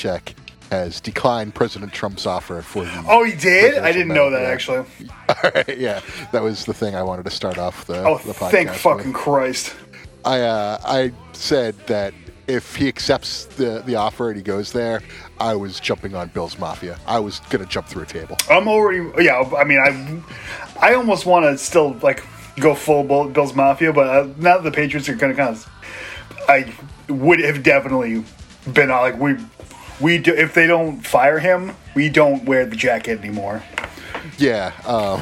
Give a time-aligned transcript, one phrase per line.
[0.00, 0.34] Belichick
[0.70, 3.04] has declined President Trump's offer for the.
[3.08, 3.78] Oh, he did?
[3.78, 4.48] I didn't know that Yeah.
[4.48, 4.78] actually.
[5.28, 6.00] All right, yeah,
[6.32, 8.50] that was the thing I wanted to start off the, Oh, the podcast.
[8.50, 8.78] thank with.
[8.78, 9.74] fucking Christ.
[10.24, 12.12] I uh, I said that
[12.46, 15.02] if he accepts the the offer and he goes there,
[15.40, 16.98] I was jumping on Bill's Mafia.
[17.06, 18.36] I was gonna jump through a table.
[18.48, 19.08] I'm already.
[19.24, 22.22] Yeah, I mean, I, I almost want to still like
[22.60, 25.68] go full Bills Mafia, but uh, now that the Patriots are kind of kind of,
[26.48, 26.72] I
[27.08, 28.22] would have definitely
[28.74, 29.36] been uh, like we,
[30.00, 33.62] we do if they don't fire him, we don't wear the jacket anymore.
[34.38, 35.20] Yeah, um,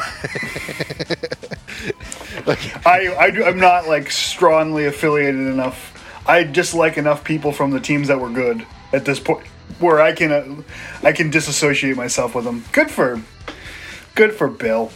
[2.47, 5.95] like I, I I'm not like strongly affiliated enough.
[6.27, 9.47] I dislike enough people from the teams that were good at this point
[9.79, 10.63] where I can uh,
[11.03, 12.65] I can disassociate myself with them.
[12.73, 13.21] Good for
[14.15, 14.91] good for Bill.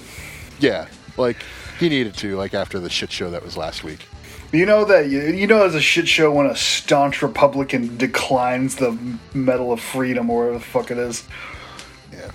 [0.58, 0.86] yeah,
[1.16, 1.38] like
[1.78, 4.06] he needed to like after the shit show that was last week.
[4.52, 8.76] You know that you, you know it's a shit show when a staunch Republican declines
[8.76, 8.96] the
[9.32, 11.26] Medal of Freedom or whatever the fuck it is.
[12.12, 12.30] Yeah,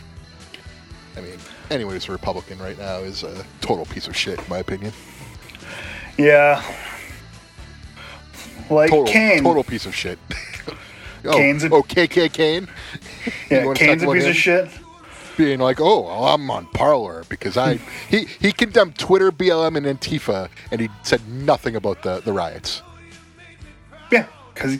[1.16, 1.38] I mean,
[1.70, 4.94] anyone who's a Republican right now is a total piece of shit, in my opinion.
[6.18, 6.64] Yeah,
[8.72, 9.44] like Total, Kane.
[9.44, 10.18] total piece of shit.
[11.26, 12.68] oh, Kane's a- oh, KK Kane.
[13.52, 14.30] Yeah, Kane's a piece him?
[14.32, 14.70] of shit.
[15.38, 17.76] Being like, "Oh, well, I'm on Parler because I
[18.10, 22.82] he he condemned Twitter, BLM, and Antifa, and he said nothing about the the riots."
[24.12, 24.80] Yeah, because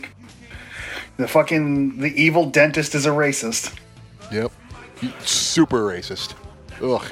[1.18, 3.78] the fucking the evil dentist is a racist.
[4.32, 4.52] Yep,
[5.20, 6.34] super racist.
[6.82, 7.06] Ugh.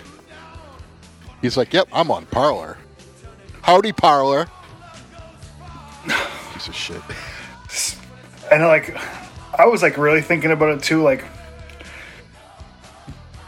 [1.42, 2.78] He's like, "Yep, I'm on Parler."
[3.66, 4.48] Howdy, Parler.
[6.54, 7.02] Piece of shit.
[8.52, 8.96] And like,
[9.58, 11.02] I was like really thinking about it too.
[11.02, 11.24] Like,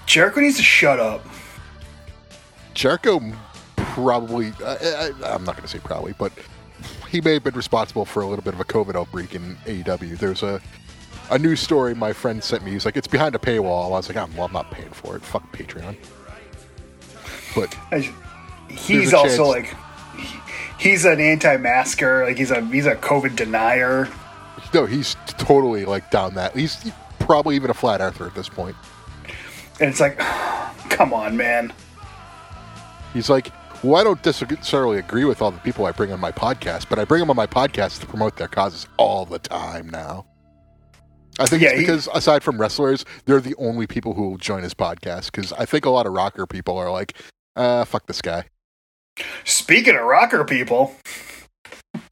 [0.07, 1.23] Jericho needs to shut up.
[2.73, 3.22] Jericho
[3.75, 6.31] probably, I, I, I'm not going to say probably, but
[7.09, 10.18] he may have been responsible for a little bit of a COVID outbreak in AEW.
[10.18, 10.62] There's a
[11.29, 12.72] a news story my friend sent me.
[12.72, 13.88] He's like, it's behind a paywall.
[13.88, 15.22] I was like, I'm, well, I'm not paying for it.
[15.23, 15.97] Fuck Patreon.
[17.53, 17.75] But
[18.69, 19.75] He's also like,
[20.18, 20.39] he-
[20.89, 22.25] he's an anti-masker.
[22.25, 24.07] Like he's a he's a COVID denier.
[24.74, 26.56] no, he's totally like down that.
[26.56, 28.75] He's probably even a flat earther at this point.
[29.79, 30.17] And it's like,
[30.89, 31.71] come on, man.
[33.13, 33.51] He's like,
[33.83, 36.97] well, I don't necessarily agree with all the people I bring on my podcast, but
[36.99, 40.25] I bring them on my podcast to promote their causes all the time now.
[41.39, 44.38] I think Yeah, it's he- because aside from wrestlers, they're the only people who will
[44.38, 45.31] join his podcast.
[45.31, 47.13] Because I think a lot of rocker people are like,
[47.55, 48.45] uh, fuck this guy.
[49.45, 50.95] Speaking of rocker people,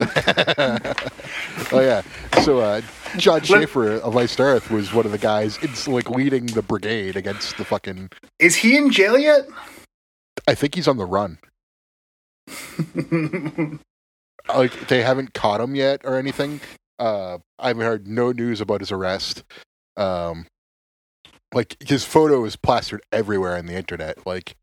[1.72, 2.02] oh yeah.
[2.42, 2.80] So uh,
[3.16, 5.58] Jon Schaffer of Iced Earth was one of the guys.
[5.62, 8.10] It's like leading the brigade against the fucking.
[8.38, 9.46] is he in jail yet?
[10.46, 11.38] I think he's on the run.
[14.54, 16.60] like they haven't caught him yet or anything.
[16.98, 19.44] Uh, I've heard no news about his arrest.
[19.96, 20.46] Um,
[21.54, 24.26] like his photo is plastered everywhere on the internet.
[24.26, 24.56] Like,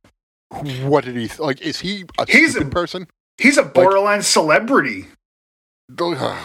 [0.83, 1.61] what did he th- like?
[1.61, 3.07] Is he a He's a- person?
[3.39, 5.07] He's a borderline celebrity.
[5.99, 6.37] Uh,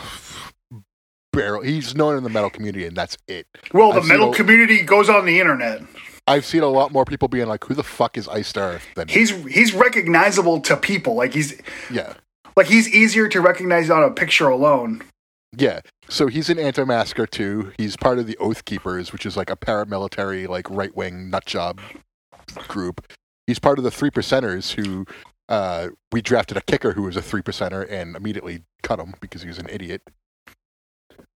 [1.33, 1.73] Barely.
[1.73, 3.47] He's known in the metal community, and that's it.
[3.73, 5.83] Well, the I've metal a- community goes on the internet.
[6.27, 9.09] I've seen a lot more people being like, "Who the fuck is Iced Earth?" Than
[9.09, 11.15] He's he's recognizable to people.
[11.15, 12.15] Like he's yeah,
[12.57, 15.03] like he's easier to recognize on a picture alone.
[15.57, 15.81] yeah.
[16.11, 17.73] So he's an anti-masker too.
[17.79, 21.81] He's part of the Oath Keepers, which is like a paramilitary, like right-wing nutjob
[22.67, 23.07] group.
[23.47, 25.05] He's part of the Three Percenters, who
[25.49, 29.43] uh, we drafted a kicker who was a three percenter and immediately cut him because
[29.43, 30.03] he was an idiot.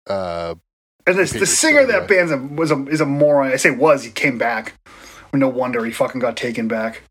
[0.07, 0.55] Uh,
[1.05, 3.51] And this, the singer that band's a, was a is a moron.
[3.51, 4.03] I say was.
[4.03, 4.73] He came back.
[5.33, 7.03] No wonder he fucking got taken back.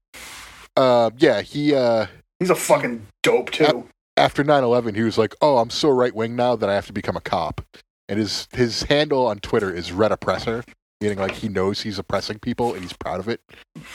[0.77, 2.07] uh, yeah, he uh,
[2.41, 3.89] He's a fucking dope too.
[4.17, 6.93] after 9-11 he was like oh i'm so right wing now that i have to
[6.93, 7.61] become a cop
[8.09, 10.65] and his his handle on twitter is red oppressor
[11.01, 13.41] meaning like he knows he's oppressing people and he's proud of it.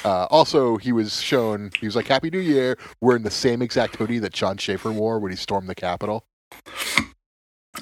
[0.05, 2.77] Uh, also he was shown he was like happy new year.
[3.01, 6.25] Wearing the same exact hoodie that jon schaffer wore when he stormed the capitol.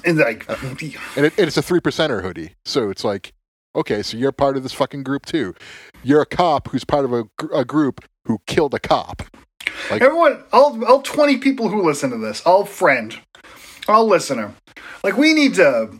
[0.04, 2.54] And like, and it, it's a three percenter hoodie.
[2.64, 3.32] So it's like
[3.74, 5.54] okay so you're part of this fucking group too.
[6.02, 7.24] You're a cop who's part of a,
[7.54, 9.22] a group who killed a cop.
[9.90, 13.16] Like everyone, all all twenty people who listen to this, all friend,
[13.86, 14.54] all listener,
[15.04, 15.90] like we need to.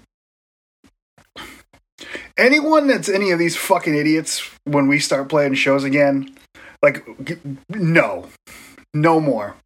[2.37, 6.35] Anyone that's any of these fucking idiots when we start playing shows again,
[6.83, 7.07] like,
[7.69, 8.29] no,
[8.95, 9.57] no more.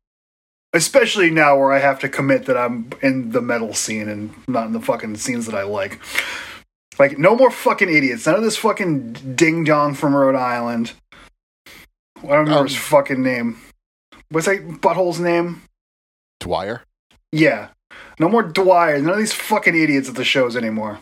[0.73, 4.67] Especially now where I have to commit that I'm in the metal scene and not
[4.67, 5.99] in the fucking scenes that I like.
[6.99, 8.27] Like, no more fucking idiots.
[8.27, 10.93] None of this fucking ding dong from Rhode Island.
[12.19, 13.59] I don't remember Um, his fucking name.
[14.31, 15.63] What's that butthole's name?
[16.41, 16.83] Dwyer.
[17.33, 17.69] Yeah.
[18.19, 18.99] No more Dwyer.
[19.01, 20.99] None of these fucking idiots at the shows anymore.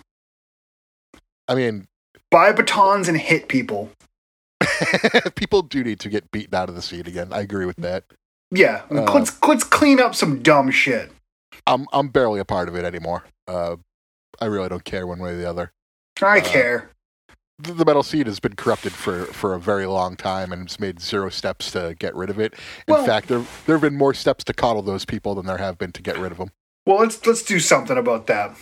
[1.49, 1.87] I mean,
[2.31, 3.91] Buy batons and hit people.
[5.37, 7.33] people do need to get beaten out of the scene again.
[7.33, 8.05] I agree with that.
[8.51, 8.83] Yeah.
[8.91, 11.13] Uh, let's let's clean up some dumb shit.
[11.67, 13.25] I'm I'm barely a part of it anymore.
[13.47, 13.77] Uh,
[14.41, 15.73] I really don't care one way or the other.
[16.21, 16.91] I uh, care.
[17.59, 20.81] The the metal scene has been corrupted for, for a very long time, and it's
[20.81, 22.55] made zero steps to get rid of it.
[22.89, 25.59] In Well- fact, there there have been more steps to coddle those people than there
[25.59, 26.51] have been to get rid of them.
[26.87, 28.57] Well, let's let's do something about that.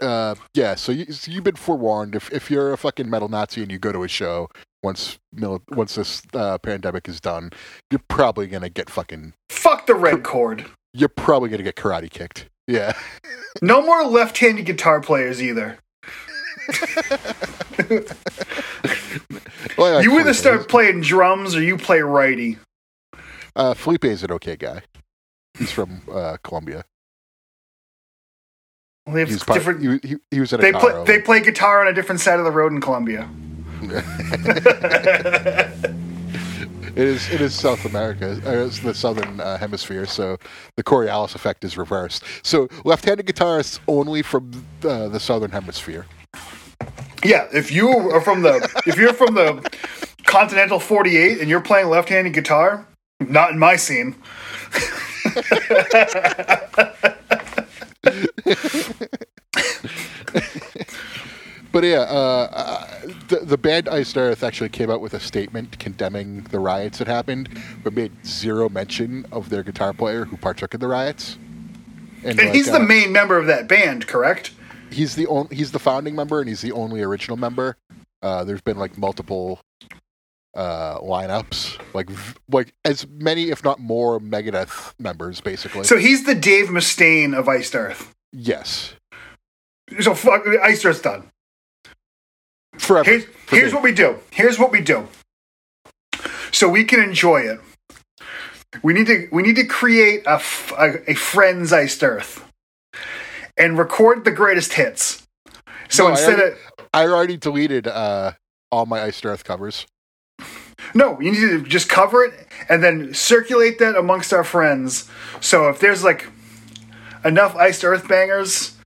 [0.00, 0.74] Uh, yeah.
[0.74, 2.14] So, you, so you've been forewarned.
[2.14, 4.48] If if you're a fucking metal Nazi and you go to a show
[4.82, 7.50] once mil- once this uh, pandemic is done,
[7.90, 9.34] you're probably gonna get fucking.
[9.50, 10.66] Fuck the red cord.
[10.94, 12.46] You're probably gonna get karate kicked.
[12.66, 12.92] Yeah.
[13.62, 15.78] No more left-handed guitar players either.
[19.76, 22.58] Well, like you either start playing drums or you play righty.
[23.56, 24.82] Uh, Felipe is an okay guy.
[25.58, 26.84] He's from uh, Colombia.
[29.06, 30.04] They have part, different.
[30.04, 32.44] he, he, he was in they play they play guitar on a different side of
[32.44, 33.28] the road in Colombia.
[36.96, 40.38] It is it is South America, it's the southern uh, hemisphere, so
[40.74, 42.24] the Coriolis effect is reversed.
[42.42, 44.50] So left-handed guitarists only from
[44.82, 46.06] uh, the southern hemisphere.
[47.24, 49.70] Yeah, if you are from the if you're from the
[50.24, 52.86] Continental 48 and you're playing left-handed guitar,
[53.20, 54.16] not in my scene.
[61.72, 65.78] But yeah, uh, uh, the, the band Iced Earth actually came out with a statement
[65.78, 67.48] condemning the riots that happened,
[67.84, 71.38] but made zero mention of their guitar player who partook in the riots.
[72.24, 74.50] And like, he's the uh, main member of that band, correct?
[74.90, 77.76] he's the only he's the founding member and he's the only original member.
[78.22, 79.60] Uh, there's been like multiple
[80.54, 82.08] uh, lineups, like
[82.50, 85.84] like as many if not more Megadeth members, basically.
[85.84, 88.12] So he's the Dave Mustaine of Iced Earth.
[88.32, 88.94] yes,
[90.00, 91.30] So fuck, Iced Earth's done.
[92.78, 93.08] forever.
[93.10, 94.18] Here's, For here's what we do.
[94.30, 95.06] Here's what we do.
[96.52, 97.60] So we can enjoy it.
[98.82, 100.40] We need to we need to create a
[101.08, 102.44] a friends Iced Earth
[103.56, 105.26] and record the greatest hits.
[105.88, 108.32] So No, I instead already- of I already deleted uh,
[108.72, 109.86] all my Iced Earth covers.
[110.94, 115.10] No, you need to just cover it and then circulate that amongst our friends.
[115.40, 116.26] So if there's like
[117.24, 118.76] enough Iced Earth bangers,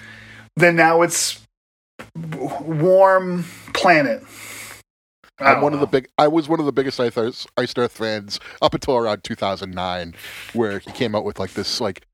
[0.57, 1.41] then now it's
[2.17, 4.23] warm planet.
[5.41, 6.09] I I'm one of the big.
[6.17, 10.15] I was one of the biggest Iced Earth fans up until around 2009,
[10.53, 12.07] where he came out with like this like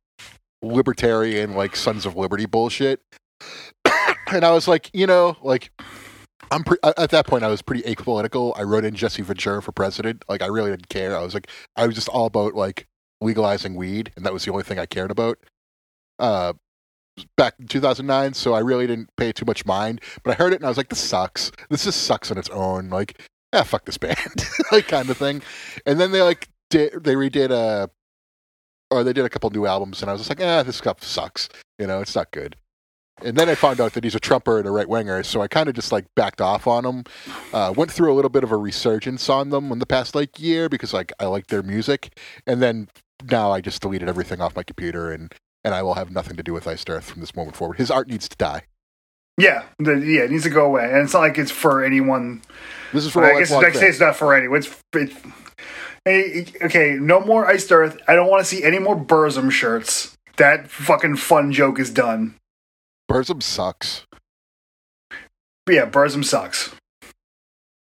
[0.62, 3.00] libertarian like Sons of Liberty bullshit,
[4.32, 5.70] and I was like, you know, like
[6.50, 8.52] I'm pre- at that point I was pretty apolitical.
[8.56, 10.24] I wrote in Jesse Ventura for president.
[10.28, 11.16] Like I really didn't care.
[11.16, 12.86] I was like, I was just all about like
[13.20, 15.38] legalizing weed, and that was the only thing I cared about.
[16.18, 16.54] Uh,
[17.36, 20.00] back in 2009, so I really didn't pay too much mind.
[20.22, 21.52] But I heard it and I was like, this sucks.
[21.68, 22.90] This just sucks on its own.
[22.90, 23.20] Like,
[23.52, 25.42] ah, fuck this band, like kind of thing.
[25.86, 27.90] And then they like did they redid a,
[28.90, 31.02] or they did a couple new albums, and I was just like, ah, this stuff
[31.04, 31.48] sucks.
[31.78, 32.56] You know, it's not good.
[33.22, 35.48] And then I found out that he's a Trumper and a right winger, so I
[35.48, 37.04] kind of just like backed off on him.
[37.52, 40.40] Uh, went through a little bit of a resurgence on them in the past like
[40.40, 42.88] year because like I like their music, and then
[43.30, 45.32] now I just deleted everything off my computer and
[45.64, 47.76] and I will have nothing to do with Iced Earth from this moment forward.
[47.76, 48.62] His art needs to die.
[49.38, 52.42] Yeah, the, yeah, it needs to go away, and it's not like it's for anyone.
[52.92, 54.58] This is for I guess I say it's not for anyone.
[54.58, 55.14] It's, it's
[56.04, 56.98] hey, okay.
[57.00, 57.98] No more iced earth.
[58.06, 60.16] I don't want to see any more Burzum shirts.
[60.36, 62.34] That fucking fun joke is done.
[63.10, 64.06] Burzum sucks.
[65.68, 66.72] Yeah, Burzum sucks.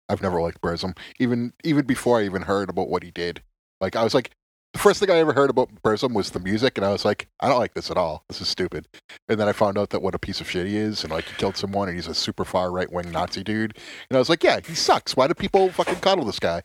[0.08, 0.96] I've never liked Burzum.
[1.18, 3.42] Even even before I even heard about what he did.
[3.82, 4.30] Like I was like
[4.72, 7.28] the first thing I ever heard about Burzum was the music and I was like,
[7.38, 8.24] I don't like this at all.
[8.30, 8.88] This is stupid.
[9.28, 11.26] And then I found out that what a piece of shit he is and like
[11.26, 13.76] he killed someone and he's a super far right wing Nazi dude.
[14.08, 15.16] And I was like, Yeah, he sucks.
[15.16, 16.62] Why do people fucking coddle this guy?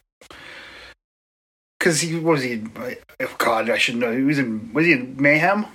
[1.78, 2.64] Because he was he?
[3.20, 4.16] Oh God, I should know.
[4.16, 4.72] He was in.
[4.72, 5.66] Was he in Mayhem?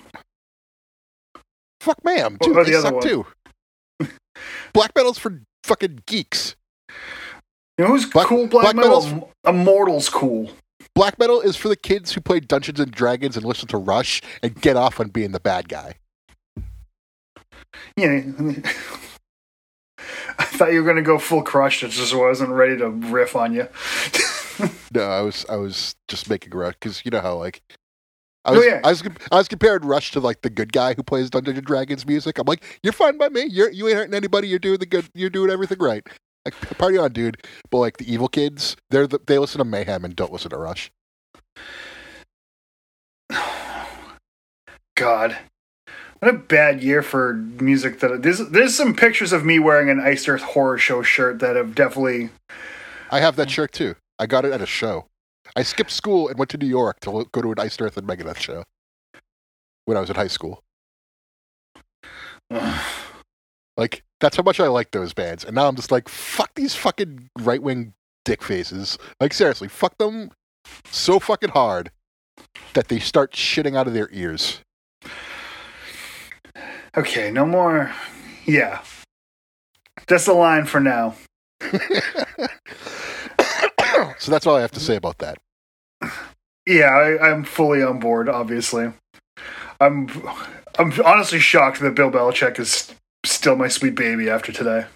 [1.81, 3.03] Fuck ma'am, What dude, about they the other suck one?
[3.03, 3.27] too.
[4.73, 6.55] Black metal's for fucking geeks.
[7.79, 8.47] You know who's Black- cool?
[8.47, 9.01] Black, Black metal.
[9.03, 10.51] metal's- Immortal's cool.
[10.95, 14.21] Black metal is for the kids who play Dungeons and Dragons and listen to Rush
[14.43, 15.95] and get off on being the bad guy.
[17.97, 18.23] Yeah.
[20.39, 21.85] I thought you were gonna go full crush.
[21.85, 23.69] I just wasn't ready to riff on you.
[24.93, 27.63] No, I was I was just making a Rush because you know how like
[28.45, 28.81] I Oh, was yeah.
[28.83, 31.67] I was I was comparing Rush to like the good guy who plays Dungeons and
[31.67, 32.39] Dragons music.
[32.39, 33.45] I'm like, you're fine by me.
[33.51, 34.49] You're you ain't hurting anybody.
[34.49, 35.09] You're doing the good.
[35.15, 36.07] You're doing everything right.
[36.45, 37.43] Like party on, dude.
[37.71, 40.57] But like the evil kids, they're the, they listen to Mayhem and don't listen to
[40.57, 40.91] Rush.
[44.97, 45.37] God,
[46.21, 48.01] what a bad year for music.
[48.01, 51.57] That there's there's some pictures of me wearing an Iced Earth horror show shirt that
[51.57, 52.31] have definitely.
[53.11, 53.53] I have that mm.
[53.53, 53.97] shirt too.
[54.19, 55.07] I got it at a show.
[55.57, 58.07] I skipped school and went to New York to go to an Iced Earth and
[58.07, 58.65] Megadeth show
[59.85, 60.63] when I was in high school.
[63.77, 66.75] Like that's how much I like those bands, and now I'm just like, fuck these
[66.75, 67.95] fucking right wing
[68.27, 68.99] dick faces.
[69.21, 70.33] Like seriously, fuck them
[70.91, 71.91] so fucking hard
[72.75, 74.61] that they start shitting out of their ears.
[76.95, 77.91] Okay, no more.
[78.45, 78.83] Yeah,
[80.07, 81.15] that's the line for now.
[84.21, 85.39] so that's all I have to say about that.
[86.67, 88.29] Yeah, I, I'm fully on board.
[88.29, 88.93] Obviously,
[89.81, 90.09] I'm.
[90.79, 94.87] I'm honestly shocked that Bill Belichick is still my sweet baby after today.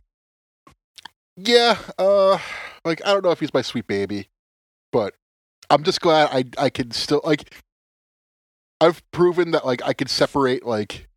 [1.36, 2.38] Yeah, uh,
[2.84, 4.28] like I don't know if he's my sweet baby,
[4.92, 5.14] but
[5.68, 7.54] I'm just glad I I can still like.
[8.80, 11.08] I've proven that like I can separate like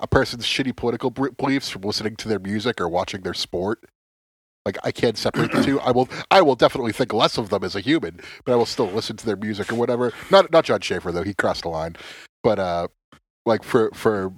[0.00, 3.84] a person's shitty political beliefs from listening to their music or watching their sport.
[4.64, 5.78] Like I can't separate the two.
[5.80, 8.66] I will I will definitely think less of them as a human, but I will
[8.66, 10.12] still listen to their music or whatever.
[10.30, 11.96] Not not Jon Schaffer though, he crossed the line.
[12.42, 12.88] But uh
[13.44, 14.32] like for for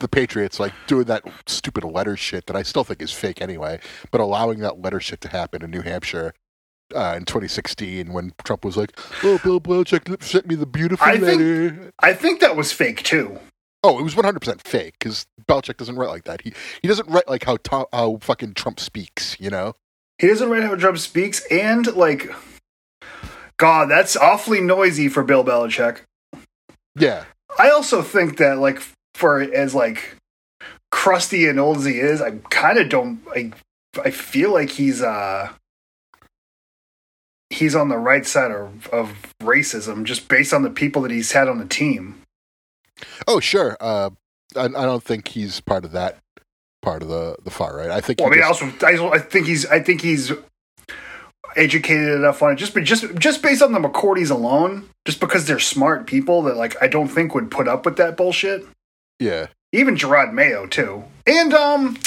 [0.00, 3.80] the Patriots like doing that stupid letter shit that I still think is fake anyway,
[4.12, 6.34] but allowing that letter shit to happen in New Hampshire
[6.94, 11.12] uh, in 2016 when Trump was like, "Oh, Bill Belichick sent me the beautiful I
[11.18, 13.38] think- letter." I think that was fake too.
[13.86, 16.40] Oh, it was 100% fake because Belichick doesn't write like that.
[16.40, 19.36] He he doesn't write like how to- how fucking Trump speaks.
[19.38, 19.74] You know?
[20.18, 22.30] He doesn't write how Trump speaks, and like,
[23.58, 26.00] God, that's awfully noisy for Bill Belichick.
[26.96, 27.24] Yeah.
[27.58, 28.80] I also think that like
[29.14, 30.16] for as like
[30.90, 33.20] crusty and old as he is, I kind of don't.
[33.36, 33.52] I
[34.02, 35.50] I feel like he's uh
[37.50, 41.32] he's on the right side of of racism just based on the people that he's
[41.32, 42.22] had on the team.
[43.26, 43.76] Oh, sure.
[43.80, 44.10] Uh,
[44.56, 46.18] I, I don't think he's part of that
[46.82, 47.90] part of the the far right.
[47.90, 48.18] I think.
[48.20, 50.32] Well, I mean, just- also, I, think he's, I think he's
[51.56, 52.56] educated enough on it.
[52.56, 56.80] Just, just, just based on the McCourties alone, just because they're smart people that, like,
[56.82, 58.64] I don't think would put up with that bullshit.
[59.18, 59.46] yeah.
[59.72, 61.98] Even Jerod Mayo too, and um,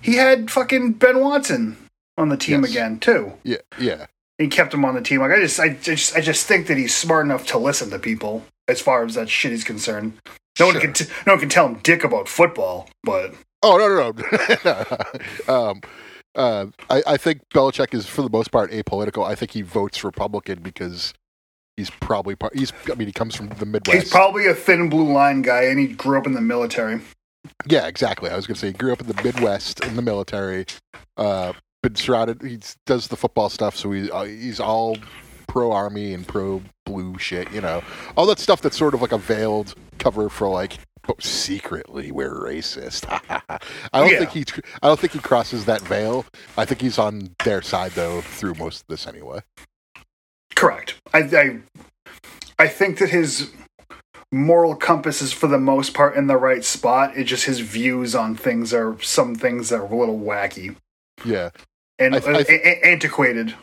[0.00, 1.76] he had fucking Ben Watson
[2.16, 2.70] on the team Yes.
[2.70, 3.34] again too.
[3.44, 3.58] Yeah.
[3.78, 4.06] Yeah.
[4.38, 5.20] He kept him on the team.
[5.20, 7.98] Like, I just, I just, I just think that he's smart enough to listen to
[7.98, 10.14] people as far as that shit is concerned.
[10.58, 10.74] No Sure.
[10.74, 14.82] one can, t- no one can tell him dick about football, but Oh no no
[15.46, 15.54] no.
[15.70, 15.80] um,
[16.34, 19.24] uh, I, I think Belichick is for the most part apolitical.
[19.26, 21.14] I think he votes Republican because
[21.76, 22.56] he's probably part.
[22.56, 24.00] He's I mean he comes from the Midwest.
[24.02, 27.00] he's probably a thin blue line guy, and he grew up in the military.
[27.66, 28.30] yeah, exactly.
[28.30, 30.66] I was gonna say he grew up in the Midwest in the military.
[31.16, 32.42] Uh, been surrounded.
[32.42, 34.96] He does the football stuff, so he uh, he's all
[35.48, 37.50] pro army and pro blue shit.
[37.52, 37.82] You know,
[38.16, 40.78] all that stuff that's sort of like a veiled cover for like.
[41.04, 43.06] But secretly, we're racist.
[43.92, 44.24] I don't Yeah.
[44.24, 44.44] think he.
[44.82, 46.24] I don't think he crosses that veil.
[46.56, 49.40] I think he's on their side though through most of this anyway.
[50.54, 50.94] Correct.
[51.12, 51.58] I, I,
[52.58, 53.50] I think that his
[54.30, 57.16] moral compass is for the most part in the right spot.
[57.16, 60.76] It's just his views on things are some things that are a little wacky
[61.24, 61.50] Yeah,
[62.02, 63.54] and I th- I uh, a- a- antiquated.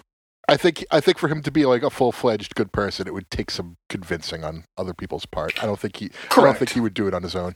[0.48, 0.86] I think.
[0.91, 3.51] I think for him to be like a full fledged good person, it would take
[3.51, 5.62] some convincing on other people's part.
[5.62, 6.10] I don't think he.
[6.31, 7.55] I don't think he would do it on his own.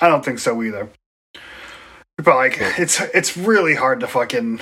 [0.00, 0.88] I don't think so either.
[2.16, 4.60] But like, it's it's really hard to fucking.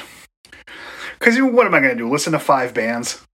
[1.19, 2.11] Because what am I going to do?
[2.11, 3.25] Listen to five bands?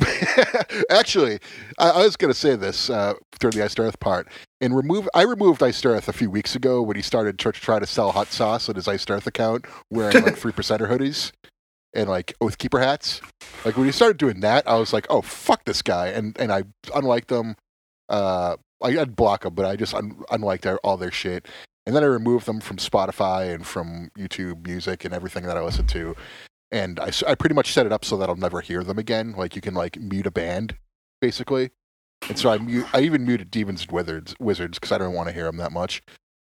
[0.90, 1.38] Actually,
[1.78, 4.28] I, I was going to say this uh, during the Iced Earth part.
[4.60, 7.78] And remove, I removed Iced Earth a few weeks ago when he started to try
[7.78, 11.32] to sell hot sauce on his Iced Earth account, wearing like three percenter hoodies
[11.94, 13.20] and like Oath Keeper hats.
[13.64, 16.52] Like when he started doing that, I was like, "Oh fuck this guy!" And and
[16.52, 17.56] I unliked them.
[18.08, 21.46] Uh, I, I'd block them, but I just un- unliked their, all their shit.
[21.86, 25.62] And then I removed them from Spotify and from YouTube Music and everything that I
[25.62, 26.16] listen to.
[26.74, 29.34] And I, I pretty much set it up so that I'll never hear them again.
[29.36, 30.76] Like you can like mute a band,
[31.20, 31.70] basically.
[32.28, 35.28] And so I mute, I even muted Demons and Wizards Wizards because I don't want
[35.28, 36.02] to hear them that much.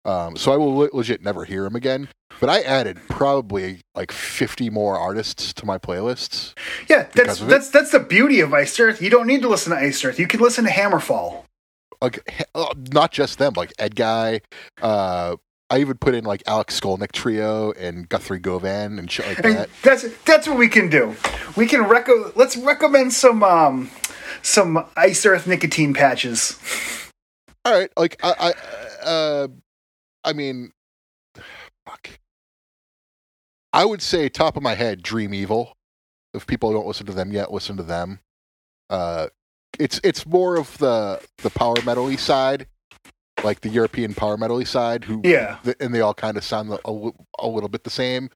[0.04, 2.10] Um, so I will le- legit never hear them again.
[2.42, 6.54] But I added probably like 50 more artists to my playlists.
[6.90, 9.02] Yeah, that's that's that's the beauty of Iced Earth.
[9.02, 10.20] You don't need to listen to Iced Earth.
[10.20, 11.44] You can listen to Hammerfall.
[12.02, 14.42] Like uh, not just them, like Edguy,
[14.82, 15.38] uh,
[15.70, 19.56] I even put in like Alex Skolnick trio and Guthrie Govan and shit like And
[19.58, 19.70] that.
[19.84, 21.16] that's that's what we can do.
[21.56, 23.92] We can reco- let's recommend some um
[24.42, 26.58] some Iced Earth nicotine patches.
[27.66, 28.54] All right, like I,
[29.04, 29.48] I, uh,
[30.24, 30.72] I mean,
[31.86, 32.10] fuck.
[33.74, 35.74] I would say top of my head, Dream Evil.
[36.34, 38.22] If people don't listen to them yet, listen to them.
[38.90, 39.28] Uh,
[39.78, 42.68] it's it's more of the the power metal side,
[43.44, 45.04] like the European power metal side.
[45.06, 45.58] Who Yeah.
[45.64, 48.30] th- and they all kind of sound a, li- a little bit the same,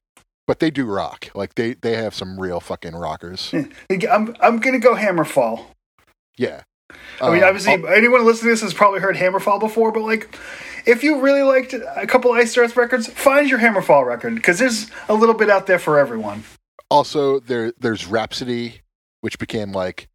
[0.46, 1.30] but they do rock.
[1.34, 3.52] Like they they have some real fucking rockers.
[4.10, 5.66] I'm I'm gonna go Hammerfall.
[6.36, 6.62] Yeah.
[7.20, 10.36] I mean, Um, obviously, anyone listening to this has probably heard Hammerfall before, but like,
[10.86, 14.90] if you really liked a couple Iced Earth records, find your Hammerfall record because there's
[15.08, 16.44] a little bit out there for everyone.
[16.90, 18.80] also there there's Rhapsody,
[19.22, 20.08] which became like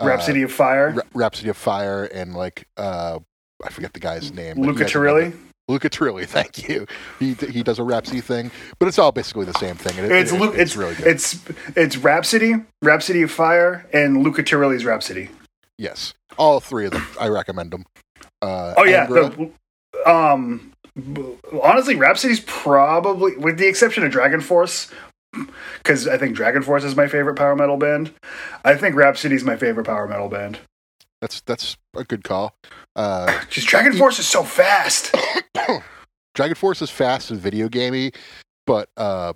[0.00, 3.18] uh, Rhapsody of Fire, Ra- Rhapsody of Fire and like uh
[3.64, 4.58] I forget the guy's name.
[4.60, 5.34] Luca Turilli.
[5.68, 6.86] Luca Turilli, thank you.
[7.18, 9.96] He he does a Rhapsody thing, but it's all basically the same thing.
[10.04, 11.06] it- It's it- Lu- it's really good.
[11.06, 11.38] it's
[11.74, 15.30] it's Rhapsody, Rhapsody of Fire, and Luca Turilli's Rhapsody.
[15.78, 17.06] yes, all three of them.
[17.20, 17.84] I recommend them.
[18.42, 19.50] Uh, Oh yeah, the,
[20.06, 20.72] um,
[21.62, 24.90] honestly, Rhapsody's probably, with the exception of Dragon Force,
[25.78, 28.12] because I think Dragon Force is my favorite power metal band.
[28.64, 30.58] I think Rhapsody's my favorite power metal band.
[31.22, 32.54] that's that's a good call.
[32.96, 35.14] Uh, Just Dragon Force is so fast.
[36.34, 38.12] Dragon Force is fast and video gamey,
[38.66, 39.32] but uh,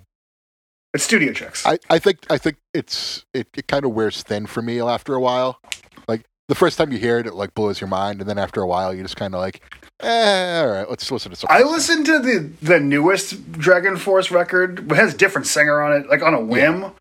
[0.93, 1.65] It's Studio Checks.
[1.65, 5.13] I, I think I think it's it, it kind of wears thin for me after
[5.15, 5.59] a while.
[6.07, 8.61] Like the first time you hear it, it like blows your mind, and then after
[8.61, 9.61] a while, you just kind of like,
[10.01, 11.55] eh, all right, let's listen to something.
[11.55, 14.91] I listened to the the newest Dragon Force record.
[14.91, 16.91] It has a different singer on it, like on a whim,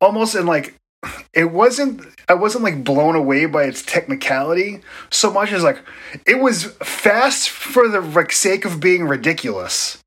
[0.00, 0.34] almost.
[0.34, 0.74] And like,
[1.32, 2.02] it wasn't.
[2.28, 5.78] I wasn't like blown away by its technicality so much as like
[6.26, 9.98] it was fast for the like sake of being ridiculous,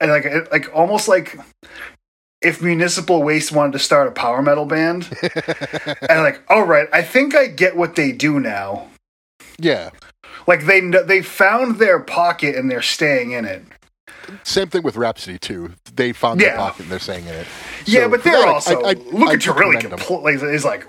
[0.00, 1.38] and like it, like almost like
[2.42, 7.02] if Municipal Waste wanted to start a power metal band, and like, all right, I
[7.02, 8.88] think I get what they do now.
[9.58, 9.90] yeah,
[10.46, 13.64] Like they they found their pocket and they're staying in it.
[14.42, 15.72] Same thing with Rhapsody too.
[15.94, 16.48] They found Yeah.
[16.48, 17.46] their pocket and they're saying in it.
[17.86, 19.90] Yeah, but they're also I- I- Luca I commend them.
[19.98, 20.86] completely is like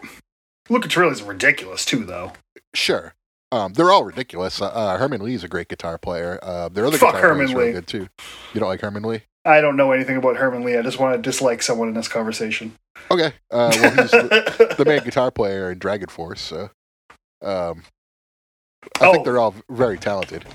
[0.70, 2.34] Luca Turilli's ridiculous too, though.
[2.74, 3.14] Sure.
[3.52, 4.60] Um, they're all ridiculous.
[4.62, 6.40] Uh, uh, Herman Li's a great guitar player.
[6.42, 8.08] Uh, their other Fuck guitar Herman player's really good too.
[8.54, 9.22] You don't like Herman Li?
[9.46, 10.76] I don't know anything about Herman Li.
[10.76, 12.74] I just want to dislike someone in this conversation.
[13.12, 13.34] Okay.
[13.52, 16.42] Uh, well, he's the, the main guitar player in Dragon Force.
[16.42, 16.72] So,
[17.44, 17.84] um,
[19.00, 19.12] I Oh.
[19.14, 20.46] think they're all very talented.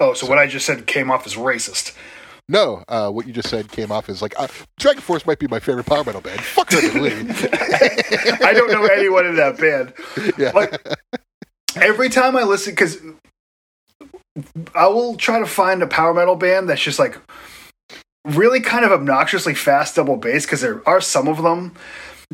[0.00, 1.96] Oh, so what I just said came off as racist.
[2.48, 5.46] No, uh, what you just said came off as like uh, Dragon Force might be
[5.46, 6.40] my favorite power metal band.
[6.40, 7.10] Fuck Herman Li.
[8.42, 9.94] I don't know anyone in that band.
[10.36, 10.50] yeah.
[10.50, 10.80] Like
[11.76, 12.98] every time I listen, because
[14.74, 17.16] I will try to find a power metal band that's just like
[18.24, 21.74] really kind of obnoxiously fast double bass because there are some of them,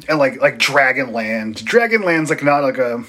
[0.08, 1.56] and like like Dragonland.
[1.62, 3.04] Dragonland's like not like a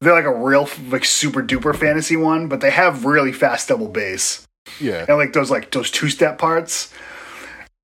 [0.00, 3.88] they're like a real like super duper fantasy one, but they have really fast double
[3.88, 4.46] bass
[4.80, 5.04] yeah.
[5.08, 6.92] and like those like those two step parts.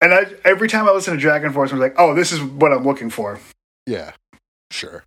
[0.01, 2.73] And I every time I listen to Dragon Force, I'm like, oh, this is what
[2.73, 3.39] I'm looking for.
[3.87, 4.11] Yeah.
[4.71, 5.03] Sure.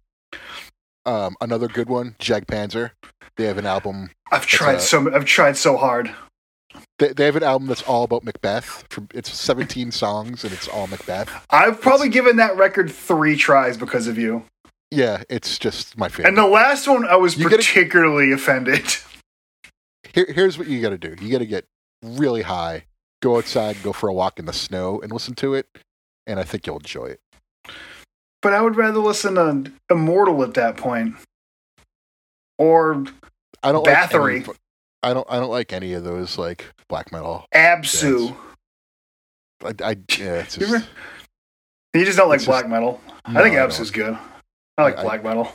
[1.04, 2.90] Um, another good one, Jag Panzer.
[3.36, 4.10] They have an album.
[4.32, 6.10] I've tried a- so I've tried so hard.
[6.98, 8.84] They, they have an album that's all about Macbeth.
[8.90, 11.30] From it's 17 songs and it's all Macbeth.
[11.50, 14.44] I've probably given that record three tries because of you.
[14.90, 16.28] Yeah, it's just my favorite.
[16.28, 18.84] And the last one, I was You gotta- particularly offended.
[20.14, 21.14] Here, here's what you got to do.
[21.22, 21.66] You got to get
[22.02, 22.84] really high,
[23.20, 25.66] go outside, go for a walk in the snow, and listen to it.
[26.26, 27.20] And I think you'll enjoy it.
[28.40, 31.16] But I would rather listen to Immortal at that point.
[32.58, 33.04] Or
[33.62, 34.46] I don't Bathory.
[34.46, 34.56] Like any,
[35.02, 35.26] I don't.
[35.28, 37.44] I don't like any of those like black metal.
[37.54, 38.34] Absu.
[39.62, 40.58] I, I yeah, just,
[41.94, 43.00] You just don't like It's just- black metal.
[43.28, 43.68] no, I think don't.
[43.70, 44.16] Absu's good.
[44.78, 45.52] I like I- black metal.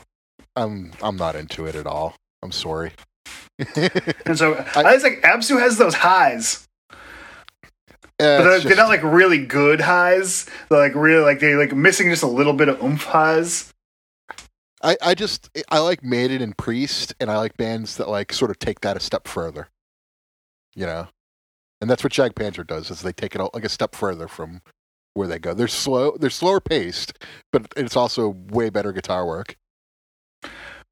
[0.56, 2.16] I'm I'm not into it at all.
[2.44, 2.92] I'm sorry.
[4.26, 6.68] And so I, I- just like Absu has those highs.
[8.20, 10.48] Yeah, But they're, it's they're not like really good highs.
[10.70, 13.72] They're like really like they're like missing just a little bit of oomph highs.
[14.84, 18.50] I, I just I like Maiden and Priest, and I like bands that like sort
[18.52, 19.70] of take that a step further.
[20.76, 21.08] You know,
[21.82, 24.28] and that's what Jag Panzer does is they take it out like a step further
[24.28, 24.62] from
[25.14, 25.54] where they go.
[25.54, 27.18] They're slow, they're slower paced,
[27.52, 29.56] but it's also way better guitar work.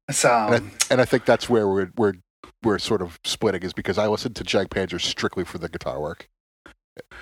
[0.08, 2.14] It's, um, And I, and I think that's where we're we're
[2.62, 6.00] we're sort of splitting is because I listened to Jag Panzer strictly for the guitar
[6.00, 6.28] work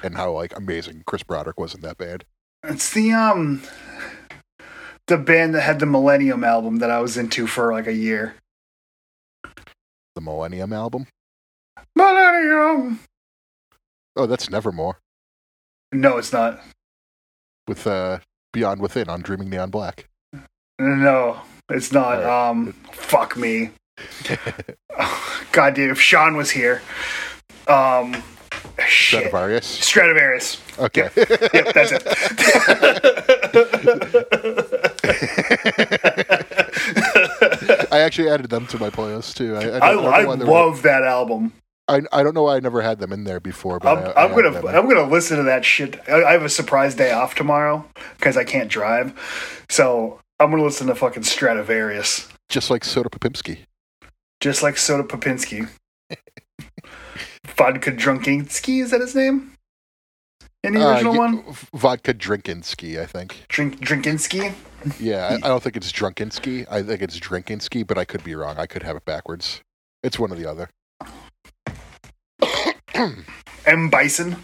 [0.03, 2.25] and how like amazing Chris Broderick was in that band.
[2.65, 3.63] It's the um
[5.07, 8.35] the band that had the Millennium album that I was into for like a year.
[10.15, 11.07] The Millennium album.
[11.95, 13.01] Millennium.
[14.17, 14.99] Oh, that's Nevermore
[15.93, 16.61] No, it's not.
[17.69, 18.19] With uh,
[18.53, 20.09] Beyond Within on Dreaming Neon Black.
[20.79, 22.19] No, it's not.
[22.19, 22.51] Alright.
[22.51, 23.71] Um, fuck me.
[25.53, 26.83] God damn, if Sean was here.
[27.67, 28.23] Um,
[28.87, 29.31] shit.
[29.31, 29.81] Stratovarius.
[29.81, 30.79] Stratovarius.
[30.79, 31.11] Okay.
[31.53, 32.03] Yep, that's it.
[37.93, 39.57] I actually added them to my playlist too.
[39.57, 41.53] I, I, I, I love that album.
[41.89, 44.25] I, I don't know why I never had them in there before, but I'm, I,
[44.25, 44.67] I'm gonna.
[44.69, 45.99] I'm gonna listen to that shit.
[46.09, 47.85] I, I have a surprise day off tomorrow
[48.19, 49.13] because I can't drive,
[49.71, 53.59] so I'm gonna listen to fucking Stratovarius, just like Soda Popinski.
[54.41, 55.69] just like Soda Popinski.
[57.57, 59.53] Vodka Drunkinski is that his name?
[60.65, 63.45] In the Uh, original one, v- Vodka Drinkinski, I think.
[63.49, 64.53] Drink Drinkinski.
[65.01, 66.67] Yeah, I, I don't think it's Drunkinski.
[66.71, 68.59] I think it's Drinkinski, but I could be wrong.
[68.59, 69.61] I could have it backwards.
[70.03, 70.69] It's one or the other.
[73.67, 74.37] M Bison.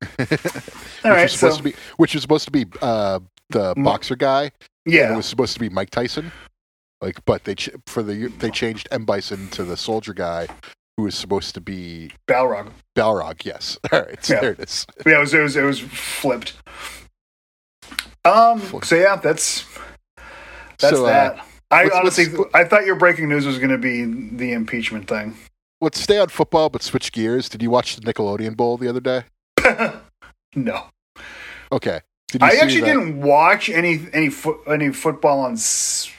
[0.18, 4.16] All which was supposed so to be which was supposed to be uh, the boxer
[4.16, 4.50] guy.
[4.86, 6.30] yeah, it was supposed to be Mike Tyson.
[7.00, 10.48] Like, but they ch- for the they changed M Bison to the soldier guy,
[10.96, 12.70] who was supposed to be Balrog.
[12.96, 13.44] Balrog.
[13.44, 14.40] Yes, all right, so Yeah.
[14.40, 14.86] there it is.
[15.06, 16.54] Yeah, it was it was it was flipped.
[18.24, 18.60] Um.
[18.82, 19.64] So yeah, that's
[20.78, 21.44] that's so, uh, that.
[21.70, 25.36] I let's- honestly, I thought your breaking news was going to be the impeachment thing.
[25.80, 27.48] Let's stay on football, but switch gears.
[27.48, 29.24] Did you watch the Nickelodeon Bowl the other day?
[30.54, 30.86] no,
[31.72, 32.00] Okay.
[32.28, 35.52] Did you I actually that didn't watch any any foot any football on.
[35.54, 36.10] s-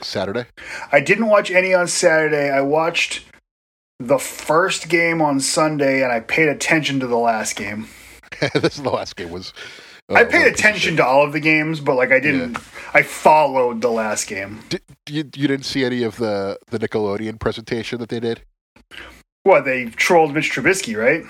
[0.00, 0.46] Saturday.
[0.92, 2.50] I didn't watch any on Saturday.
[2.50, 3.24] I watched
[3.98, 7.88] the first game on Sunday, and I paid attention to the last game.
[8.54, 9.52] this is the last game was.
[10.10, 12.20] Uh, I paid a piece of attention to all of the games, but like I
[12.20, 12.58] didn't.
[12.92, 14.60] I followed the last game.
[14.68, 18.42] Did, you you didn't see any of the the Nickelodeon presentation that they did?
[19.44, 21.24] What they trolled Mitch Trubisky, right?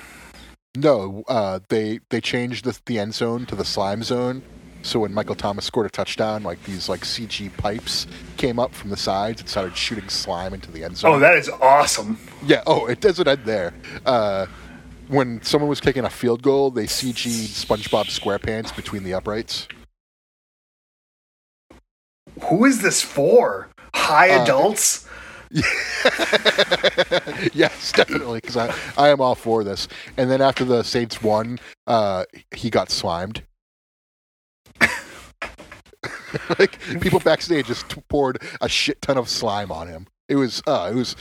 [0.77, 4.43] No, uh, they they changed the the end zone to the slime zone.
[4.83, 8.07] So when Michael Thomas scored a touchdown, like these like CG pipes
[8.39, 11.17] came up from the sides and started shooting slime into the end zone.
[11.17, 12.19] Oh, that is awesome.
[12.47, 12.63] yeah.
[12.67, 13.75] Oh, it doesn't end there.
[14.07, 14.47] Uh,
[15.11, 19.67] when someone was kicking a field goal, they CG'd SpongeBob SquarePants between the uprights.
[22.45, 23.69] Who is this for?
[23.95, 25.09] High Uh, adults?
[27.53, 29.89] yes, definitely, because I, I am all for this.
[30.17, 33.43] And then after the Saints won, uh, he got slimed.
[36.59, 40.07] like people backstage just poured a shit ton of slime on him.
[40.29, 41.17] It was, uh, it was.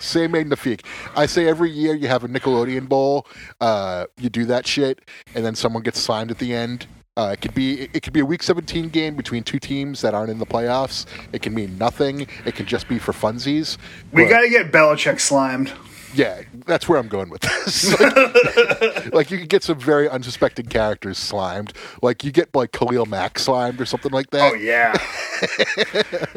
[0.00, 0.84] Say magnifique.
[1.16, 3.26] I say every year you have a Nickelodeon bowl,
[3.60, 5.00] uh, you do that shit,
[5.34, 6.86] and then someone gets slimed at the end.
[7.16, 10.14] Uh, it could be it could be a week 17 game between two teams that
[10.14, 11.04] aren't in the playoffs.
[11.32, 12.28] It can mean nothing.
[12.44, 13.76] It can just be for funsies.
[14.12, 15.72] we got to get Belichick slimed.
[16.14, 17.98] Yeah, that's where I'm going with this.
[18.00, 21.72] like, like, you could get some very unsuspecting characters slimed.
[22.02, 24.52] Like you get like Khalil Mack slimed or something like that.
[24.52, 24.92] Oh yeah.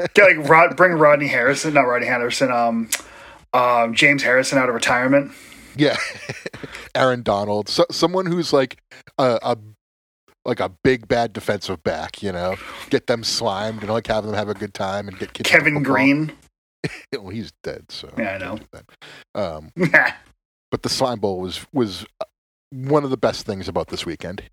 [0.13, 2.51] get like Rod, bring Rodney Harrison, not Rodney Harrison.
[2.51, 2.89] Um,
[3.53, 5.31] um, James Harrison out of retirement.
[5.75, 5.97] Yeah,
[6.95, 8.81] Aaron Donald, so, someone who's like
[9.17, 9.57] a, a
[10.43, 12.21] like a big bad defensive back.
[12.21, 12.55] You know,
[12.89, 15.81] get them slimed and like have them have a good time and get Kevin.
[15.83, 16.33] Greene.
[17.13, 18.59] Well, he's dead, so Yeah, I know.
[19.35, 19.71] Um,
[20.71, 22.25] but the slime bowl was was uh,
[22.71, 24.43] one of the best things about this weekend.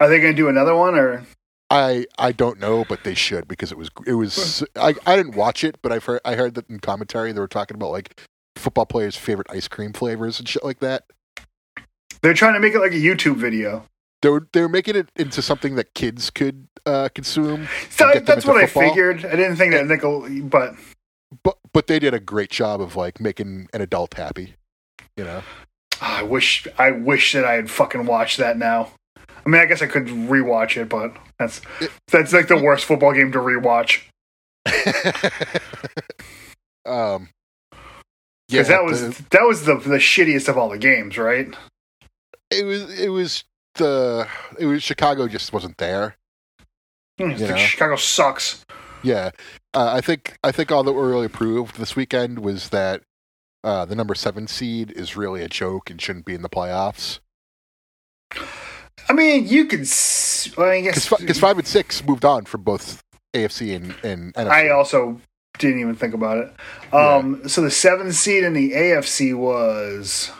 [0.00, 1.26] Are they going to do another one or?
[1.70, 5.34] I I don't know, but they should because it was it was I, I didn't
[5.34, 8.20] watch it, but I've heard I heard that in commentary they were talking about like
[8.54, 11.04] football players' favorite ice cream flavors and shit like that.
[12.22, 13.84] They're trying to make it like a YouTube video.
[14.22, 18.46] They were they were making it into something that kids could uh, consume, So that's
[18.46, 19.24] what I figured.
[19.24, 20.74] I didn't think that Nickel, but
[21.76, 24.54] but they did a great job of like making an adult happy.
[25.14, 25.42] You know,
[26.00, 28.92] ah, I wish I wish that I had fucking watched that now.
[29.18, 31.60] I mean, I guess I could rewatch it, but that's
[32.10, 34.00] that's like the worst football game to rewatch
[36.86, 37.28] um,
[38.48, 41.54] yeah, that was the- that was the the shittiest of all the games, right?
[42.50, 44.26] it was it was the
[44.58, 46.16] it was Chicago just wasn't there.
[47.18, 47.56] Hmm, You know?
[47.56, 48.64] Chicago sucks.
[49.06, 49.30] Yeah,
[49.74, 53.02] uh, I think I think all that were really proved this weekend was that
[53.62, 57.20] uh, the number seven seed is really a joke and shouldn't be in the playoffs
[59.08, 59.88] I mean, you could.
[60.56, 63.02] Well, I guess because five and six moved on from both
[63.34, 64.50] AFC and, and NFC.
[64.50, 65.20] I also
[65.58, 66.94] didn't even think about it.
[66.94, 70.30] Um, So the seven seed in the AFC was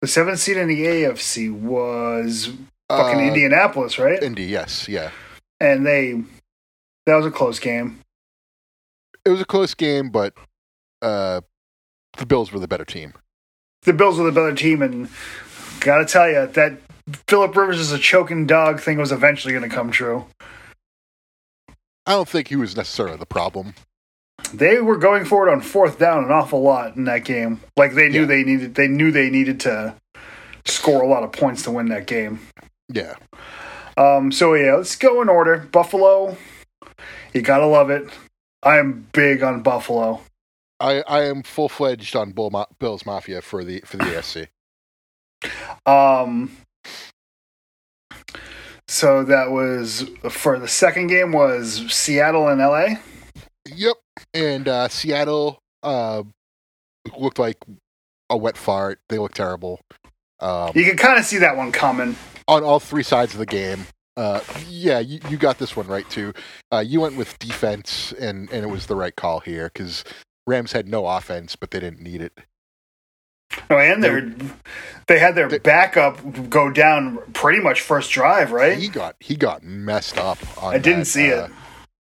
[0.00, 2.50] the seventh seed in the AFC was
[2.88, 4.22] fucking Uh, Indianapolis, right?
[4.22, 5.10] Indy, yes, yeah.
[5.60, 6.22] and they
[7.06, 8.00] that was a close game.
[9.24, 10.34] It was a close game, but
[11.02, 11.40] uh,
[12.18, 13.14] the Bills were the better team.
[13.82, 15.08] The Bills were the better team, and
[15.80, 16.78] gotta tell you that
[17.28, 20.24] Philip Rivers is a choking dog thing was eventually going to come true.
[22.06, 23.74] I don't think he was necessarily the problem.
[24.52, 27.60] They were going forward on fourth down an awful lot in that game.
[27.76, 28.26] Like they knew Yeah.
[28.26, 29.94] they needed, they knew they needed to
[30.66, 32.40] score a lot of points to win that game.
[32.88, 33.14] Yeah.
[33.96, 35.58] Um, so yeah, let's go in order.
[35.58, 36.36] Buffalo,
[37.32, 38.08] you gotta love it.
[38.62, 40.22] I am big on Buffalo.
[40.80, 44.48] I, I am full fledged on Bull Ma- Bills Mafia for the for the AFC.
[45.86, 46.56] Um,
[48.88, 52.96] so that was for the second game was Seattle and LA.
[53.66, 53.96] Yep.
[54.34, 56.22] And uh, Seattle uh,
[57.18, 57.58] looked like
[58.30, 59.00] a wet fart.
[59.08, 59.80] They looked terrible.
[60.40, 62.16] Um, You can kind of see that one coming.
[62.48, 63.86] On all three sides of the game.
[64.16, 66.32] Uh, yeah, you, you got this one right too.
[66.72, 70.04] Uh, you went with defense, and, and it was the right call here because
[70.46, 72.38] Rams had no offense, but they didn't need it.
[73.70, 74.32] Oh, and their
[75.06, 76.18] they had their They- backup
[76.50, 78.76] go down pretty much first drive, right?
[78.76, 80.38] He got he got messed up.
[80.62, 81.50] On I didn't see uh, it.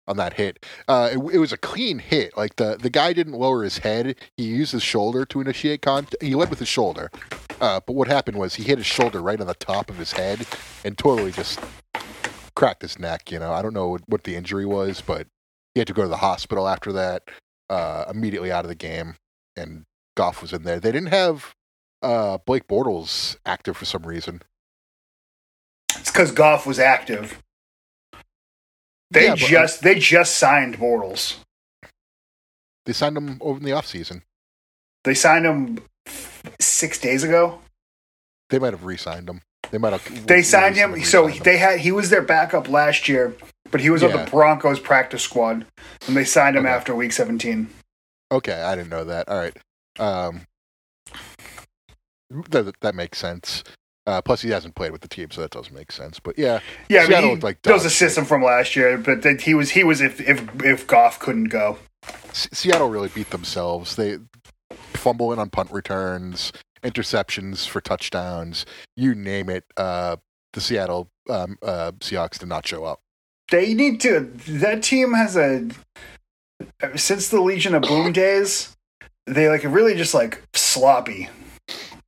[0.06, 0.64] On that hit.
[0.88, 2.36] Uh, it, it was a clean hit.
[2.36, 4.16] Like the the guy didn't lower his head.
[4.36, 6.22] He used his shoulder to initiate contact.
[6.22, 7.10] He led with his shoulder.
[7.60, 10.12] Uh, but what happened was he hit his shoulder right on the top of his
[10.12, 10.46] head
[10.84, 11.60] and totally just
[12.54, 13.30] cracked his neck.
[13.30, 15.26] You know, I don't know what, what the injury was, but
[15.74, 17.22] he had to go to the hospital after that.
[17.70, 19.14] Uh, immediately out of the game,
[19.56, 19.84] and
[20.14, 20.78] Goff was in there.
[20.78, 21.54] They didn't have
[22.02, 24.42] uh, Blake Bortles active for some reason.
[25.96, 27.42] It's because Goff was active.
[29.12, 31.36] They Yeah, but- just they just signed Bortles.
[32.86, 34.22] They signed him over in the offseason.
[35.04, 35.78] They signed him
[36.60, 37.60] six days ago.
[38.50, 39.42] They might have re-signed him.
[39.70, 40.26] They might have.
[40.26, 41.42] They signed him, so him.
[41.44, 43.34] they had he was their backup last year,
[43.70, 45.64] but he was on the Broncos practice squad,
[46.06, 46.74] and they signed him Okay.
[46.74, 47.68] after week seventeen.
[48.30, 49.28] Okay, I didn't know that.
[49.28, 49.56] All right.
[49.98, 50.42] Um,
[52.50, 53.62] that that makes sense.
[54.06, 56.18] Uh, plus, he hasn't played with the team, so that doesn't make sense.
[56.18, 59.22] But yeah, Yeah, I Seattle mean, like that was a system from last year, but
[59.22, 61.78] that he was he was if if if Goff couldn't go.
[62.30, 63.94] S- Seattle really beat themselves.
[63.94, 64.18] They
[64.94, 69.64] fumbling on punt returns, interceptions for touchdowns, you name it.
[69.76, 70.16] Uh,
[70.52, 73.00] the Seattle um, uh, Seahawks did not show up.
[73.52, 74.20] They need to.
[74.48, 75.68] That team has a
[76.96, 78.74] since the Legion of Boom days.
[79.26, 81.28] They like really just like sloppy.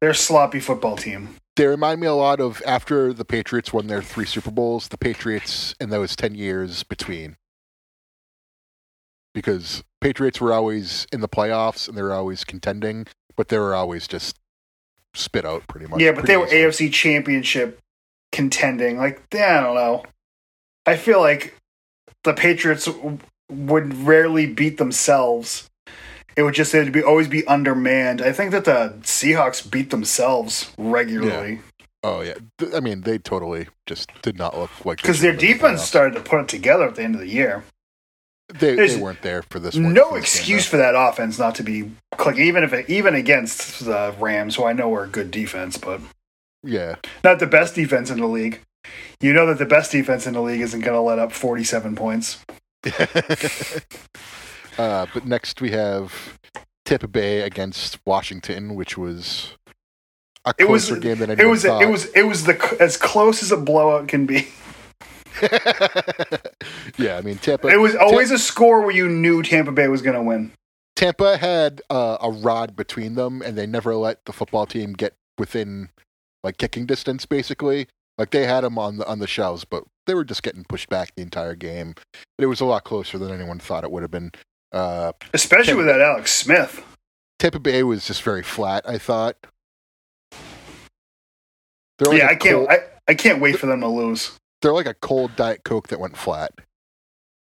[0.00, 1.36] They're a sloppy football team.
[1.56, 4.98] They remind me a lot of after the Patriots won their three Super Bowls, the
[4.98, 7.36] Patriots in those 10 years between.
[9.32, 13.74] Because Patriots were always in the playoffs and they were always contending, but they were
[13.74, 14.36] always just
[15.14, 16.00] spit out pretty much.
[16.00, 16.88] yeah, but they were easily.
[16.88, 17.78] AFC Championship
[18.32, 18.98] contending.
[18.98, 20.04] Like, I don't know.
[20.86, 21.56] I feel like
[22.24, 23.18] the Patriots w-
[23.50, 25.70] would rarely beat themselves.
[26.36, 28.20] It would just it'd be always be undermanned.
[28.20, 31.60] I think that the Seahawks beat themselves regularly
[32.04, 32.34] Oh, yeah.
[32.74, 36.14] I mean, they totally just did not look like because their in the defense started
[36.16, 37.64] to put it together at the end of the year.
[38.52, 39.94] They, they weren't there for this one.
[39.94, 42.90] no for this game, excuse for that offense not to be clicking, even if it,
[42.90, 46.02] even against the Rams, who I know are a good defense, but.
[46.62, 46.96] Yeah.
[47.22, 48.60] not the best defense in the league.
[49.20, 51.96] You know that the best defense in the league isn't going to let up 47
[51.96, 52.44] points.
[54.78, 56.38] uh, but next we have
[56.84, 59.52] Tampa Bay against Washington, which was
[60.44, 61.82] a It was closer game than it anyone was thought.
[61.82, 64.48] it was it was the as close as a blowout can be.
[66.98, 67.68] yeah, I mean Tampa.
[67.68, 70.52] It was always a score where you knew Tampa Bay was going to win.
[70.96, 75.14] Tampa had uh, a rod between them, and they never let the football team get
[75.38, 75.88] within
[76.44, 77.26] like kicking distance.
[77.26, 80.64] Basically, like they had them on the on the shelves, but they were just getting
[80.64, 81.94] pushed back the entire game.
[82.36, 84.30] But it was a lot closer than anyone thought it would have been.
[84.74, 86.84] Uh, Especially with that Alex Smith.
[87.38, 88.86] Tampa Bay was just very flat.
[88.88, 89.36] I thought.
[92.00, 94.32] Yeah, I can't cold- I, I can't wait for them to lose.
[94.62, 96.52] they're like a cold diet coke that went flat.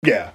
[0.03, 0.31] Yeah.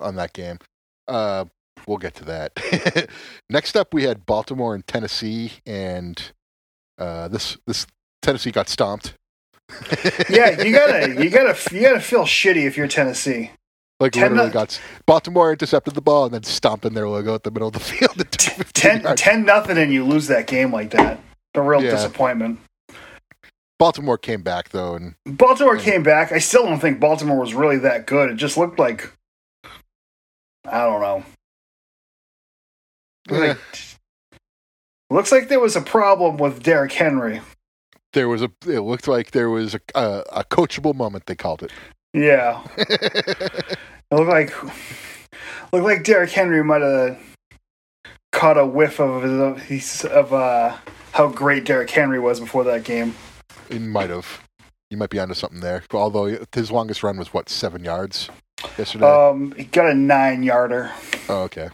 [0.00, 0.58] on that game.
[1.06, 1.46] Uh,
[1.86, 3.08] we'll get to that.
[3.50, 6.32] Next up, we had Baltimore and Tennessee, and
[6.98, 7.86] uh, this this
[8.20, 9.14] Tennessee got stomped.
[10.28, 13.52] Yeah, you got to you got to you got to feel shitty if you're Tennessee.
[14.00, 17.42] Like ten literally got Baltimore intercepted the ball and then stomped in their logo at
[17.42, 18.20] the middle of the field.
[18.20, 18.32] At
[18.74, 21.20] 10, 10 nothing and you lose that game like that.
[21.54, 21.90] A real Yeah.
[21.90, 22.60] disappointment.
[23.78, 26.32] Baltimore came back though, and Baltimore came back.
[26.32, 28.30] I still don't think Baltimore was really that good.
[28.30, 29.12] It just looked like
[30.68, 31.24] I don't know.
[33.30, 33.58] Like,
[35.10, 37.40] looks like there was a problem with Derrick Henry.
[38.14, 38.50] there was a.
[38.66, 41.26] It looked like there was a, a, a coachable moment.
[41.26, 41.70] They called it.
[42.14, 43.78] Yeah, it
[44.10, 44.62] looked like
[45.72, 47.18] looked like Derrick Henry might have
[48.32, 50.76] caught a whiff of his, of uh,
[51.12, 53.14] how great Derrick Henry was before that game.
[53.68, 54.42] He might have.
[54.90, 55.82] You might be onto something there.
[55.92, 58.30] Although his longest run was what seven yards
[58.78, 59.04] yesterday.
[59.04, 60.90] Um, he got a nine yarder
[61.28, 61.68] oh, okay.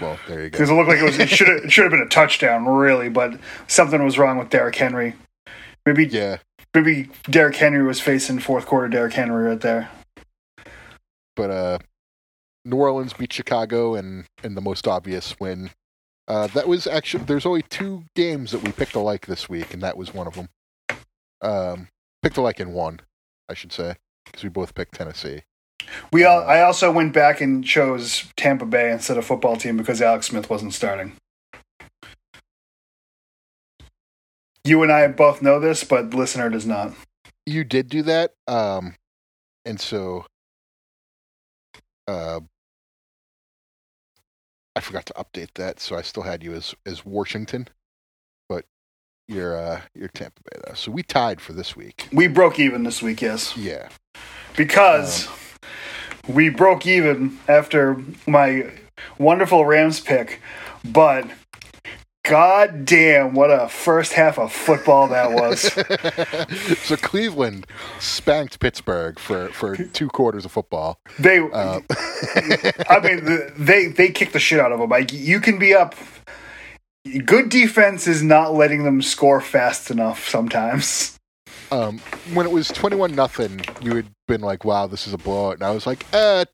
[0.00, 0.58] Well, there you go.
[0.58, 3.08] because it looked like it was it should have should have been a touchdown really,
[3.08, 5.14] but something was wrong with Derrick Henry.
[5.86, 6.38] Maybe Yeah,
[6.74, 9.90] maybe Derrick Henry was facing fourth quarter Derrick Henry right there.
[11.36, 11.78] but uh,
[12.64, 15.70] New Orleans beat Chicago and in the most obvious win.
[16.26, 19.82] Uh, that was actually there's only two games that we picked alike this week, and
[19.82, 20.48] that was one of them.
[21.40, 21.88] Um,
[22.22, 23.00] picked alike in one,
[23.48, 23.94] I should say,
[24.26, 25.42] because we both picked Tennessee.
[26.12, 30.02] We all, I also went back and chose Tampa Bay instead of football team because
[30.02, 31.12] Alex Smith wasn't starting.
[34.64, 36.92] You and I both know this, but the listener does not.
[37.46, 38.94] You did do that, um,
[39.64, 40.26] and so
[42.06, 42.40] uh,
[44.76, 47.68] I forgot to update that, so I still had you as as Washington,
[48.48, 48.64] but
[49.26, 50.74] you're uh, you're Tampa Bay though.
[50.74, 52.08] So we tied for this week.
[52.12, 53.88] We broke even this week, yes, Yeah,
[54.56, 55.28] because
[56.28, 58.70] we broke even after my
[59.18, 60.40] wonderful Rams pick,
[60.84, 61.26] but
[62.28, 65.72] god damn, what a first half of football that was.
[66.84, 67.66] so Cleveland
[67.98, 71.00] spanked Pittsburgh for for two quarters of football.
[71.18, 71.80] They, Uh,
[72.88, 74.90] I mean, they they kicked the shit out of them.
[74.90, 75.94] Like you can be up.
[77.24, 81.16] Good defense is not letting them score fast enough sometimes.
[81.72, 81.98] um,
[82.34, 85.54] when it was twenty one nothing, you had been like, "Wow, this is a blowout,"
[85.54, 86.44] and I was like, "Uh,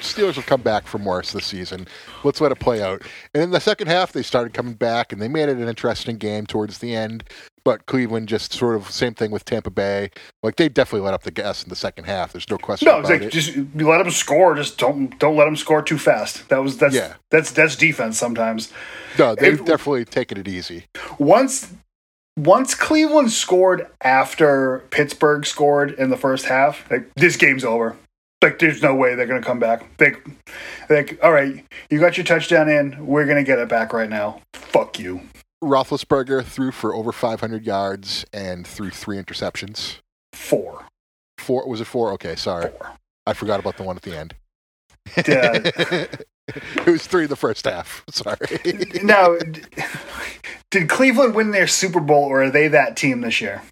[0.00, 1.86] Steelers will come back from worse this season.
[2.24, 3.02] Let's let it play out."
[3.34, 6.16] And in the second half, they started coming back, and they made it an interesting
[6.16, 7.24] game towards the end.
[7.64, 10.10] But Cleveland just sort of same thing with Tampa Bay.
[10.42, 12.32] Like they definitely let up the gas in the second half.
[12.32, 14.56] There's no question No, like just you let them score.
[14.56, 16.48] Just don't don't let them score too fast.
[16.48, 17.14] That was that's Yeah.
[17.30, 18.72] that's that's defense sometimes.
[19.18, 20.86] no, they've it- definitely taken it easy.
[21.20, 21.72] Once
[22.36, 27.94] once Cleveland scored after Pittsburgh scored in the first half, like this game's over.
[28.42, 29.96] Like there's no way they're gonna come back.
[29.98, 30.14] They
[30.88, 33.06] like all right, you got your touchdown in.
[33.06, 34.40] We're gonna get it back right now.
[34.54, 35.22] Fuck you.
[35.62, 39.98] Roethlisberger threw for over 500 yards and threw three interceptions.
[40.32, 40.86] Four.
[41.38, 42.12] Four was it four?
[42.12, 42.92] Okay, sorry, Four.
[43.26, 44.34] I forgot about the one at the end.
[45.26, 45.52] Yeah.
[46.48, 48.04] it was three in the first half.
[48.10, 48.36] Sorry.
[49.02, 49.36] now,
[50.70, 53.62] did Cleveland win their Super Bowl, or are they that team this year?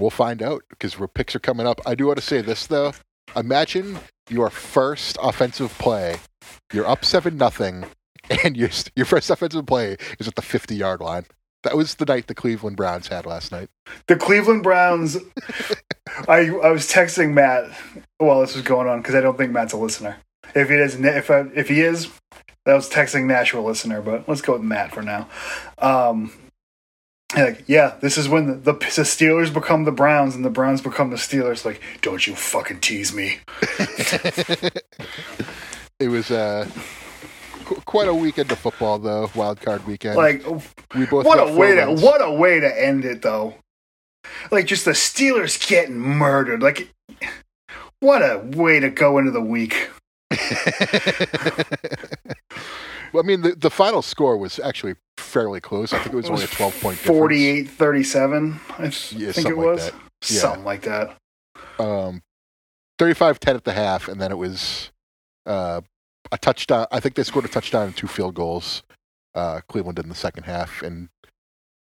[0.00, 1.80] we'll find out because picks are coming up.
[1.86, 2.92] I do want to say this though.
[3.36, 3.98] Imagine
[4.30, 6.16] your first offensive play.
[6.72, 7.86] You're up seven nothing,
[8.44, 11.26] and your your first offensive play is at the 50 yard line.
[11.62, 13.68] That was the night the Cleveland Browns had last night.
[14.06, 15.18] The Cleveland Browns.
[16.28, 17.70] I I was texting Matt
[18.18, 20.16] while this was going on because I don't think Matt's a listener.
[20.54, 22.08] If he is, if I, if he is,
[22.64, 24.00] that was texting Nashville listener.
[24.00, 25.28] But let's go with Matt for now.
[25.78, 26.32] Um,
[27.36, 30.80] like, yeah, this is when the, the, the Steelers become the Browns and the Browns
[30.80, 31.64] become the Steelers.
[31.64, 33.38] Like, don't you fucking tease me.
[35.98, 36.66] It was uh,
[37.66, 39.30] qu- quite a weekend of football though.
[39.34, 40.16] Wild card weekend.
[40.16, 40.42] Like,
[40.94, 43.56] we both what a way to what a way to end it though
[44.50, 46.92] like just the steelers getting murdered like
[48.00, 49.88] what a way to go into the week
[53.12, 55.92] well, I mean, the, the final score was actually fairly close.
[55.92, 57.18] I think it was, It only a was 12 point difference.
[57.18, 58.90] 48 37 i Yeah,
[59.32, 59.94] think it like was that.
[60.28, 60.40] Yeah.
[60.40, 61.16] something like that
[61.78, 62.22] Um,
[62.98, 64.90] 35 10 at the half, and then it was
[65.46, 65.80] uh,
[66.32, 66.86] a touchdown.
[66.92, 68.82] I think they scored a touchdown and two field goals.
[69.34, 71.08] Uh, Cleveland did in the second half, and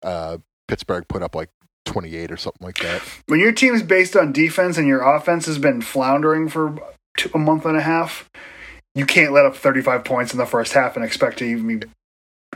[0.03, 0.37] uh,
[0.67, 1.49] Pittsburgh put up like
[1.85, 3.01] 28 or something like that.
[3.27, 6.75] when your team's based on defense and your offense has been floundering for
[7.17, 8.29] two, a month and a half
[8.95, 11.87] you can't let up 35 points in the first half and expect to even be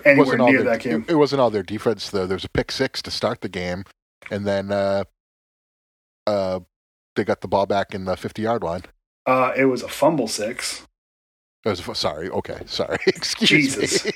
[0.06, 2.28] anywhere near their, that game It, wasn't all their defense though.
[2.28, 3.84] There was a pick six to start the game,
[4.30, 5.04] and then uh,
[6.26, 6.60] uh,
[7.16, 8.84] they got the ball back in the 50 yard line.
[9.26, 10.84] uh, it was a fumble six
[11.66, 12.30] It was, sorry.
[12.30, 12.60] Okay.
[12.66, 12.98] Sorry.
[13.08, 14.06] Excuse Jesus.
[14.06, 14.12] me.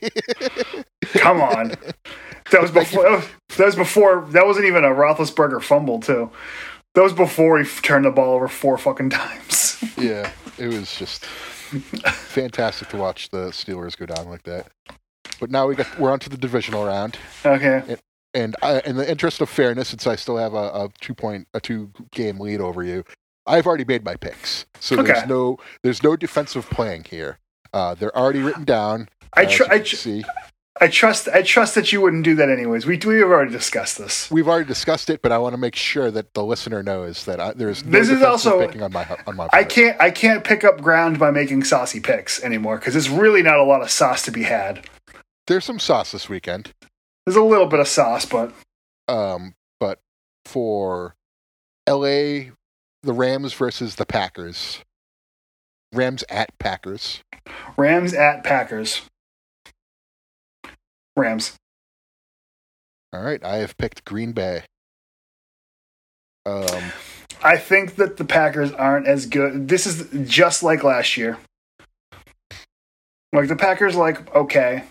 [1.15, 1.73] Come on.
[2.51, 3.03] That was before.
[3.03, 4.27] That was, that was before.
[4.31, 6.29] That wasn't even a Roethlisberger fumble, too.
[6.93, 9.83] That was before he f- turned the ball over four fucking times.
[9.97, 10.29] yeah.
[10.57, 11.25] It was just
[11.79, 14.67] fantastic to watch the Steelers go down like that.
[15.39, 17.97] But now we got we're on to the divisional round, Okay.
[18.33, 21.47] and I, in the interest of fairness, since I still have a, a two point
[21.53, 23.03] a two game lead over you,
[23.47, 24.65] I've already made my picks.
[24.79, 25.13] So Okay.
[25.13, 27.39] there's no there's no defensive playing here.
[27.73, 29.09] Uh, they're already written down.
[29.33, 30.23] I tr- I tr- see.
[30.79, 31.27] I trust.
[31.27, 32.85] I trust that you wouldn't do that anyways.
[32.85, 34.31] We we have already discussed this.
[34.31, 37.39] We've already discussed it, but I want to make sure that the listener knows that
[37.41, 39.49] I, there's no This is also- picking on my on my.
[39.51, 39.99] I can't.
[40.01, 43.63] I can't pick up ground by making saucy picks anymore because there's really not a
[43.63, 44.87] lot of sauce to be had.
[45.47, 46.71] there's some sauce this weekend.
[47.25, 48.53] There's a little bit of sauce, but
[49.09, 49.99] Um, but
[50.45, 51.15] for
[51.87, 52.51] LA,
[53.03, 54.79] the Rams versus the Packers.
[55.93, 57.21] Rams at Packers.
[57.75, 59.01] Rams at Packers.
[61.15, 61.57] Rams.
[63.13, 64.63] All right, I have picked Green Bay.
[66.45, 66.91] Um,
[67.43, 69.67] I think that the Packers aren't as good.
[69.67, 71.37] This is just like last year.
[73.33, 74.83] Like the Packers, like okay,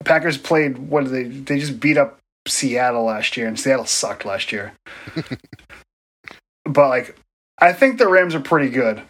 [0.00, 0.78] the Packers played.
[0.78, 1.24] What did they?
[1.24, 4.72] They just beat up Seattle last year, and Seattle sucked last year.
[6.64, 7.16] but like,
[7.58, 9.02] I think the Rams are pretty good.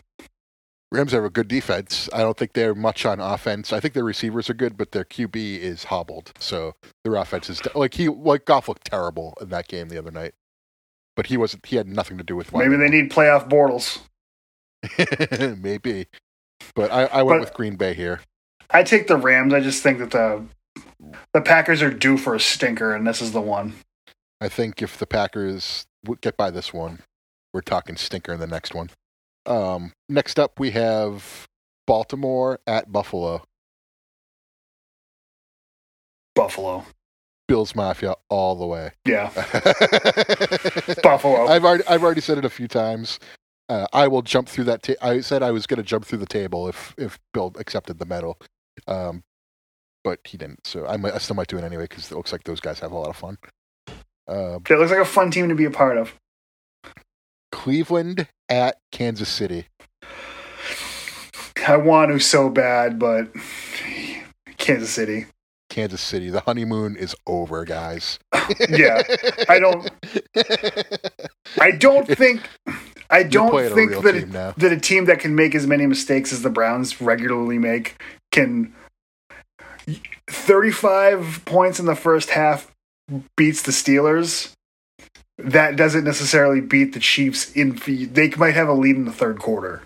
[0.93, 2.09] Rams have a good defense.
[2.13, 3.73] I don't think they're much on offense.
[3.73, 6.33] I think their receivers are good, but their QB is hobbled.
[6.39, 6.75] So
[7.05, 10.35] their offense is like he like Goff looked terrible in that game the other night,
[11.17, 11.67] but he wasn't.
[11.67, 13.99] He had nothing to do with Maybe they need playoff Bortles.
[15.63, 16.07] maybe.
[16.75, 18.21] But I, I went But- with Green Bay here.
[18.71, 19.55] I take the Rams.
[19.55, 20.45] I just think that the
[21.33, 23.75] the Packers are due for a stinker, and this is the one.
[24.41, 25.87] I think if the Packers
[26.21, 27.01] get by this one,
[27.55, 28.91] we're talking stinker in the next one.
[29.47, 31.47] Um, next up, we have
[31.87, 33.43] Baltimore at Buffalo.
[36.35, 36.85] Buffalo.
[37.49, 38.91] Bills Mafia all the way.
[39.07, 39.27] Yeah,
[41.03, 41.47] Buffalo.
[41.47, 43.21] I've already I've already said it a few times.
[43.69, 44.83] Uh, I will jump through that.
[44.83, 48.01] Ta- I said I was going to jump through the table if if Bill accepted
[48.01, 48.39] the medal,
[48.89, 49.23] um,
[50.03, 50.67] but he didn't.
[50.67, 52.81] So I, might, I still might do it anyway because it looks like those guys
[52.81, 53.39] have a lot of fun.
[54.29, 56.15] Uh, It looks like a fun team to be a part of.
[57.53, 59.67] Cleveland at Kansas City.
[61.67, 63.29] I want to so bad, but
[64.59, 65.27] Kansas City.
[65.69, 66.31] Kansas City.
[66.31, 68.19] The honeymoon is over, guys.
[68.69, 69.03] Yeah,
[69.49, 69.91] I don't.
[71.61, 72.49] I don't think.
[73.11, 74.53] I don't a think that now.
[74.57, 78.73] that a team that can make as many mistakes as the Browns regularly make can.
[80.29, 82.73] Thirty-five points in the first half
[83.37, 84.53] beats the Steelers.
[85.39, 87.53] That doesn't necessarily beat the Chiefs.
[87.53, 89.83] In they might have a lead in the third quarter.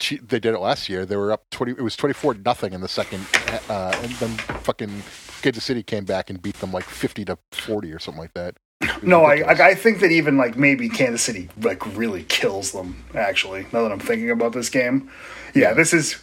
[0.00, 1.06] They did it last year.
[1.06, 1.72] They were up twenty.
[1.72, 3.24] It was twenty four nothing in the second,
[3.68, 4.30] uh, and then
[4.62, 5.02] fucking
[5.42, 8.56] Kansas City came back and beat them like fifty to forty or something like that.
[9.02, 9.42] No, I.
[9.42, 13.04] I I think that even like maybe Kansas City like really kills them.
[13.14, 15.10] Actually, now that I'm thinking about this game,
[15.54, 16.16] yeah, this is.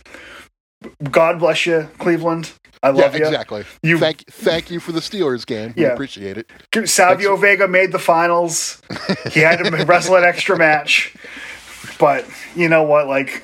[1.11, 2.51] God bless you, Cleveland.
[2.83, 3.25] I yeah, love you.
[3.25, 3.63] exactly.
[3.81, 5.73] You- thank thank you for the Steelers game.
[5.75, 5.89] We Yeah.
[5.89, 6.49] appreciate it.
[6.87, 8.81] Savio Vega made the finals.
[9.31, 11.15] He had to wrestle an extra match,
[11.99, 12.25] but
[12.55, 13.07] you know what?
[13.07, 13.43] Like,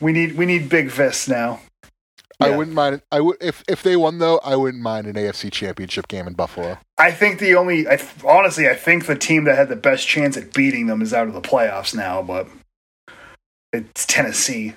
[0.00, 1.60] we need we need big fists now.
[2.40, 3.02] I wouldn't mind.
[3.12, 4.38] I would if if they won though.
[4.44, 6.78] I wouldn't mind an AFC Championship game in Buffalo.
[6.98, 10.36] I think the only, I, honestly, I think the team that had the best chance
[10.36, 12.48] at beating them is out of the playoffs now, but
[13.72, 14.74] it's Tennessee.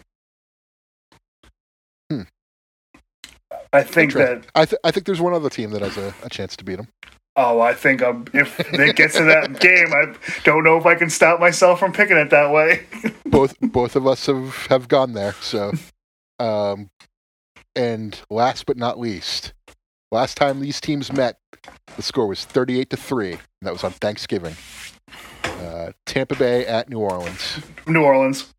[3.75, 4.45] I think that.
[4.55, 6.77] I th- I think there's one other team that has a, a chance to beat
[6.77, 6.87] them.
[7.35, 10.15] Oh, I think um, if it gets to that game, I
[10.45, 12.85] don't know if I can stop myself from picking it that way.
[13.25, 15.33] both both of us have have gone there.
[15.41, 15.73] So,
[16.39, 16.89] um,
[17.75, 19.53] and last but not least,
[20.11, 21.37] last time these teams met,
[21.97, 23.33] the score was thirty-eight to three.
[23.33, 24.55] And that was on Thanksgiving.
[25.43, 27.59] Uh, Tampa Bay at New Orleans.
[27.87, 28.53] New Orleans.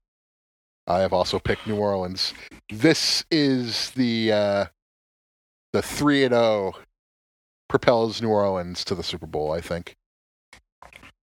[0.86, 2.34] I have also picked New Orleans.
[2.70, 4.64] This is the uh,
[5.76, 6.72] the three and zero
[7.68, 9.52] propels New Orleans to the Super Bowl.
[9.52, 9.94] I think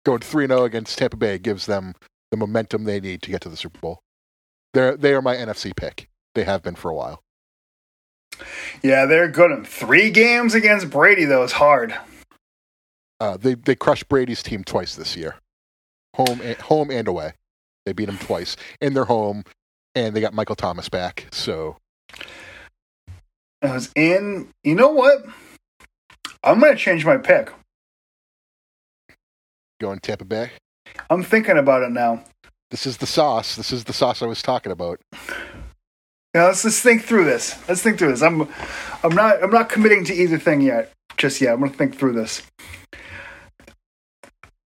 [0.05, 1.95] going three and zero against Tampa Bay gives them
[2.31, 4.01] the momentum they need to get to the Super Bowl.
[4.75, 6.11] They're they are my NFC pick.
[6.35, 7.23] They have been for a while.
[8.83, 9.53] Yeah, they're good.
[9.53, 11.95] in Three games against Brady, though, is hard.
[13.21, 15.37] Uh, they they crushed Brady's team twice this year,
[16.15, 17.33] home and, home and away.
[17.87, 19.45] They beat him twice in their home,
[19.95, 21.29] and they got Michael Thomas back.
[21.33, 21.79] So
[23.63, 24.49] I was in.
[24.65, 25.25] You know what?
[26.43, 27.53] I'm going to change my pick.
[29.81, 30.51] going Tampa Bay.
[31.09, 32.25] I'm thinking about it now.
[32.71, 33.57] This is the sauce.
[33.57, 35.01] This is the sauce I was talking about.
[36.35, 37.57] Yeah, let's just think through this.
[37.69, 38.23] Let's think through this.
[38.23, 38.49] I'm,
[39.05, 40.91] I'm not, I'm not committing to either thing yet.
[41.19, 41.53] Just yet.
[41.53, 42.43] I'm gonna think through this.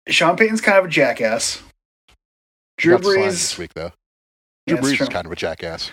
[0.09, 1.63] Sean Payton's kind of a jackass.
[2.79, 3.93] Drew signed this week though.
[4.67, 5.91] Drew it's Brees is kind of a jackass.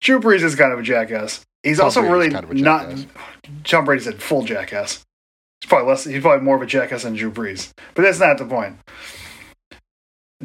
[0.00, 1.44] Drew Brees is kind of a jackass.
[1.66, 2.88] He's Tom also Brady's really kind of a not.
[2.90, 3.06] jackass.
[3.64, 5.04] Tom Brady said full jackass.
[5.60, 6.04] He's probably less.
[6.04, 8.76] He's probably more of a jackass than Drew Brees, but that's not the point.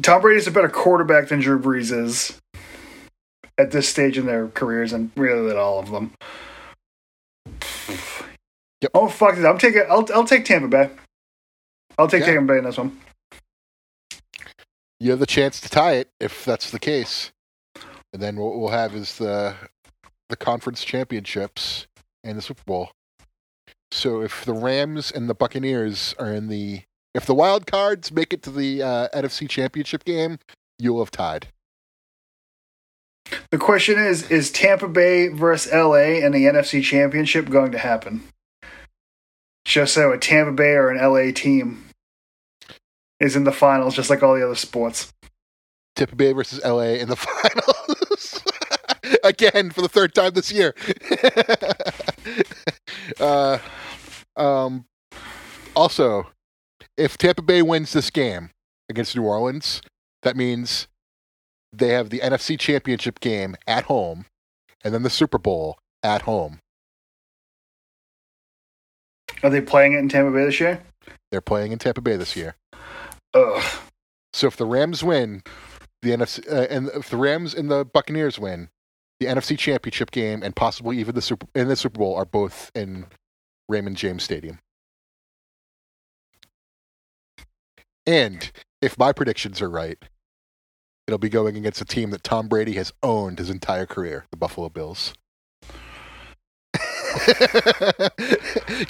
[0.02, 2.40] Tom Brady's a better quarterback than Drew Brees is
[3.56, 6.12] at this stage in their careers, and really than all of them.
[8.80, 8.90] Yep.
[8.94, 9.44] Oh fuck it!
[9.46, 9.82] I'm taking.
[9.88, 10.90] I'll I'll take Tampa Bay.
[11.98, 12.32] I'll take Okay.
[12.34, 12.98] Tampa Bay in this one.
[14.98, 17.30] You have the chance to tie it if that's the case,
[18.12, 19.54] and then what we'll have is the
[20.32, 21.86] the conference championships.
[22.24, 22.90] and the Super Bowl.
[23.92, 26.82] So if the Rams and the Buccaneers are in the
[27.14, 30.38] if the wild cards make it to the uh, NFC Championship game,
[30.78, 31.48] you'll have tied.
[33.50, 38.22] The question is: Is Tampa Bay versus LA in the NFC Championship going to happen?
[39.66, 41.84] Just so a Tampa Bay or an LA team
[43.20, 45.12] is in the finals, just like all the other sports.
[45.94, 47.71] Tampa Bay versus LA in the finals.
[49.24, 50.74] Again for the third time this year.
[53.20, 53.58] uh,
[54.36, 54.84] um,
[55.74, 56.28] also,
[56.96, 58.50] if Tampa Bay wins this game
[58.88, 59.82] against New Orleans,
[60.22, 60.88] that means
[61.72, 64.26] they have the NFC Championship game at home
[64.84, 66.58] and then the Super Bowl at home.
[69.42, 70.82] Are they playing it in Tampa Bay this year?
[71.30, 72.56] They're playing in Tampa Bay this year.
[73.34, 73.62] Ugh.
[74.32, 75.42] So if the Rams win,
[76.02, 78.68] the NFC uh, and if the Rams and the Buccaneers win,
[79.22, 82.70] the NFC Championship game and possibly even the Super in the Super Bowl are both
[82.74, 83.06] in
[83.68, 84.58] Raymond James Stadium.
[88.04, 88.50] And
[88.80, 89.98] if my predictions are right,
[91.06, 94.36] it'll be going against a team that Tom Brady has owned his entire career, the
[94.36, 95.14] Buffalo Bills.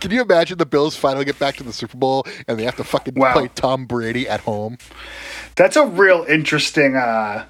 [0.01, 2.77] Can you imagine the Bills finally get back to the Super Bowl and they have
[2.77, 3.35] to fucking Wow.
[3.35, 4.79] play Tom Brady at home?
[5.57, 6.97] That's a real interesting.
[6.97, 7.45] uh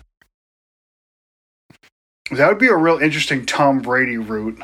[2.32, 4.60] That would be a real interesting Tom Brady route.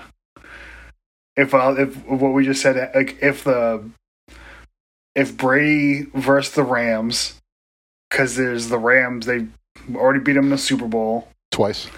[1.37, 3.89] If uh, if what we just said, like if the
[5.15, 7.41] if Brady versus the Rams,
[8.09, 9.47] because there's the Rams, they
[9.95, 11.89] already beat him in the Super Bowl Twice.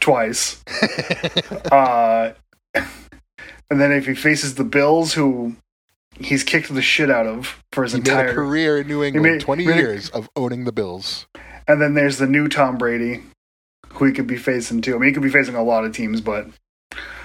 [0.00, 0.62] twice.
[1.72, 2.32] uh,
[2.74, 5.56] and then if he faces the Bills, who
[6.18, 9.40] he's kicked the shit out of for his He entire career in New England, made-
[9.40, 11.26] 20 made years of owning the Bills.
[11.66, 13.22] And then there's the new Tom Brady,
[14.02, 14.96] who he could be facing too.
[14.96, 16.48] I mean, he could be facing a lot of teams, but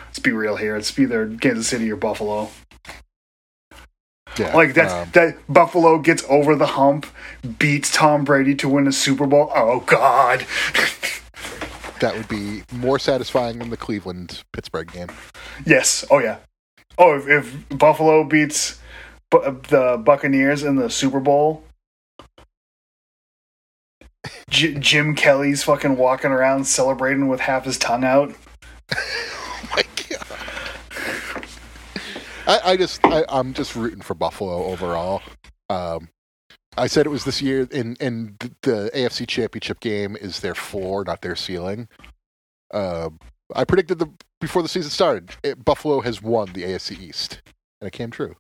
[0.06, 0.76] let's be real here.
[0.76, 2.50] It's either Kansas City or Buffalo.
[4.38, 7.08] Yeah, Like that's um, that Buffalo gets over the hump,
[7.58, 9.52] beats Tom Brady to win a Super Bowl.
[9.56, 10.46] Oh God.
[12.00, 15.08] that would be more satisfying than the Cleveland Pittsburgh game.
[15.66, 16.06] yes.
[16.12, 16.38] Oh yeah.
[17.00, 18.80] Oh, if, if Buffalo beats
[19.32, 21.64] bu- the Buccaneers in the Super Bowl.
[24.50, 28.34] J- Jim Kelly's fucking walking around celebrating with half his tongue out.
[29.60, 31.46] Oh my god!
[32.46, 35.22] I, I just, I, I'm just rooting for Buffalo overall.
[35.70, 36.10] Um,
[36.78, 41.04] I said it was this year, and and the AFC Championship game is their floor,
[41.04, 41.88] not their ceiling.
[42.72, 43.10] Uh,
[43.56, 44.10] I predicted the
[44.40, 47.42] before the season started, it, Buffalo has won the AFC East,
[47.82, 48.36] and it came true.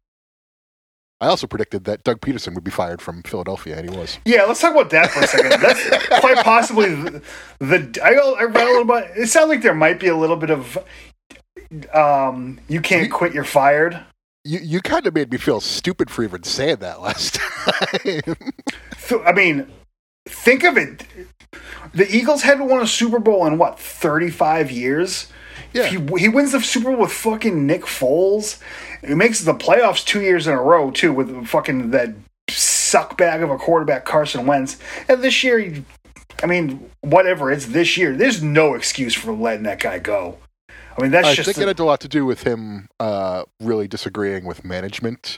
[1.19, 4.19] I also predicted that Doug Pederson would be fired from Philadelphia, and he was.
[4.25, 5.61] Yeah, let's talk about that for a second.
[5.61, 7.21] That's quite possibly the.
[7.59, 9.11] the I, I read a little bit.
[9.15, 10.77] It sounds like there might be a little bit of.
[11.93, 13.33] Um, you can't quit.
[13.33, 13.99] You're fired.
[14.43, 18.35] You you kind of made me feel stupid for even saying that last time.
[19.07, 19.67] Th- I mean,
[20.27, 21.03] think of it.
[21.93, 25.31] The Eagles hadn't won a Super Bowl in what 35 years.
[25.77, 25.87] Yeah.
[25.87, 28.59] He, he wins the Super Bowl with fucking Nick Foles.
[29.05, 32.13] He makes the playoffs two years in a row too with fucking that
[32.49, 34.77] suck bag of a quarterback Carson Wentz.
[35.07, 35.83] And this year, he-
[36.43, 40.37] I mean, whatever it's this year, there's no excuse for letting that guy go.
[40.97, 42.87] I mean, that's I just I think it had a lot to do with him
[42.99, 45.37] uh, really disagreeing with management.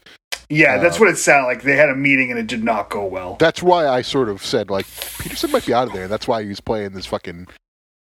[0.50, 0.78] yeah.
[0.78, 1.64] That's uh, what it sounded like.
[1.64, 3.36] They had a meeting and it did not go well.
[3.40, 6.08] That's why I sort of said like Pederson might be out of there.
[6.08, 7.48] That's why he's playing this fucking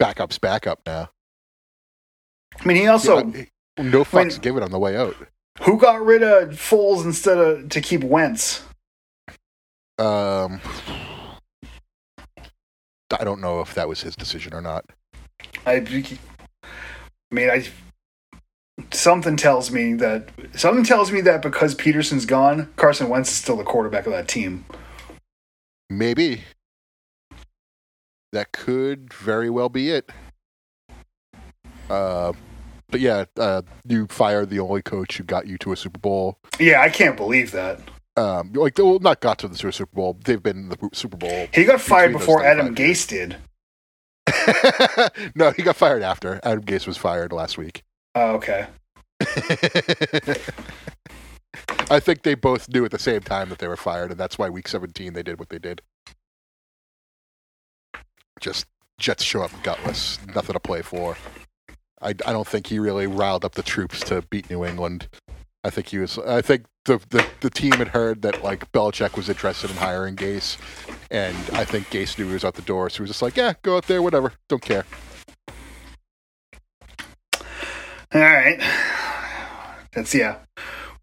[0.00, 1.10] backups backup now.
[2.60, 3.44] I mean, he also Yeah,
[3.78, 5.14] no fucks given on the way out.
[5.62, 8.64] who got rid of Foles instead of to keep Wentz.
[9.98, 10.60] Um,
[13.10, 14.84] I don't know if that was his decision or not.
[15.66, 16.18] I, I
[17.30, 17.66] mean, I
[18.92, 23.56] something tells me that something tells me that because Pederson's gone, Carson Wentz is still
[23.56, 24.64] the quarterback of that team.
[25.90, 26.42] Maybe
[28.32, 30.10] that could very well be it.
[31.90, 32.32] Uh,
[32.90, 36.38] but yeah, uh, you fired the only coach who got you to a Super Bowl.
[36.58, 37.80] Yeah, I can't believe that
[38.16, 40.18] Um, like well, not got to the Super Bowl.
[40.24, 41.48] They've been in the Super Bowl.
[41.52, 43.36] he got fired before Adam Gase did.
[45.34, 46.40] no, he got fired after.
[46.42, 47.82] Adam Gase was fired last week.
[48.14, 48.66] Oh, okay.
[51.90, 54.38] I think they both knew at the same time that they were fired, and that's
[54.38, 55.80] why week 17 they did what they did.
[58.40, 58.66] Just
[58.98, 61.16] Jets show up gutless, nothing to play for.
[62.00, 65.08] I, I don't think he really riled up the troops to beat New England.
[65.64, 66.18] I think he was.
[66.18, 70.16] I think the, the the team had heard that like Belichick was interested in hiring
[70.16, 70.56] Gase,
[71.10, 73.36] and I think Gase knew he was out the door, so he was just like,
[73.36, 74.84] "Yeah, go out there, whatever, don't care."
[78.14, 78.58] All right.
[79.92, 80.38] That's yeah,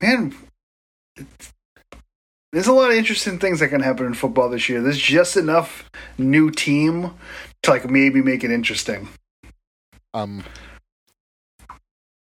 [0.02, 0.34] man.
[2.52, 4.82] There's a lot of interesting things that can happen in football this year.
[4.82, 7.14] There's just enough new team
[7.64, 9.10] to like maybe make it interesting.
[10.14, 10.46] Um,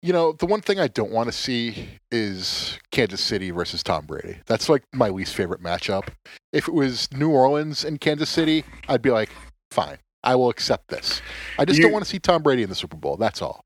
[0.03, 4.05] you know, the one thing I don't want to see is Kansas City versus Tom
[4.05, 4.37] Brady.
[4.45, 6.09] That's like my least favorite matchup.
[6.51, 9.29] If it was New Orleans and Kansas City, I'd be like,
[9.71, 11.21] fine, I will accept this.
[11.57, 13.15] I just You- don't want to see Tom Brady in the Super Bowl.
[13.17, 13.63] That's all.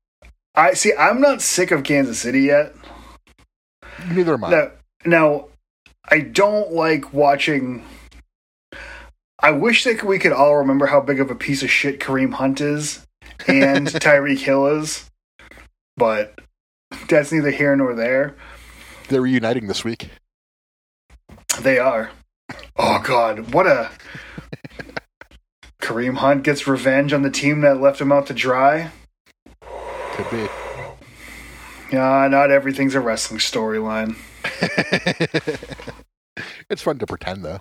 [0.54, 0.92] I see.
[0.98, 2.72] I'm not sick of Kansas City yet.
[4.08, 4.50] Neither am I.
[4.50, 4.70] Now,
[5.04, 5.48] now,
[6.10, 7.84] I don't like watching.
[9.40, 12.32] I wish that we could all remember how big of a piece of shit Kareem
[12.34, 13.06] Hunt is
[13.46, 15.08] and Tyreek Hill is,
[15.98, 16.38] but
[17.08, 18.36] that's neither here nor there.
[19.08, 20.10] They're reuniting this week.
[21.60, 22.10] They are.
[22.76, 23.90] Oh God, what a
[25.82, 28.90] Kareem Hunt gets revenge on the team that left him out to dry.
[30.12, 30.48] Could be.
[31.92, 34.16] Yeah, not everything's a wrestling storyline.
[36.68, 37.58] it's fun to pretend, though.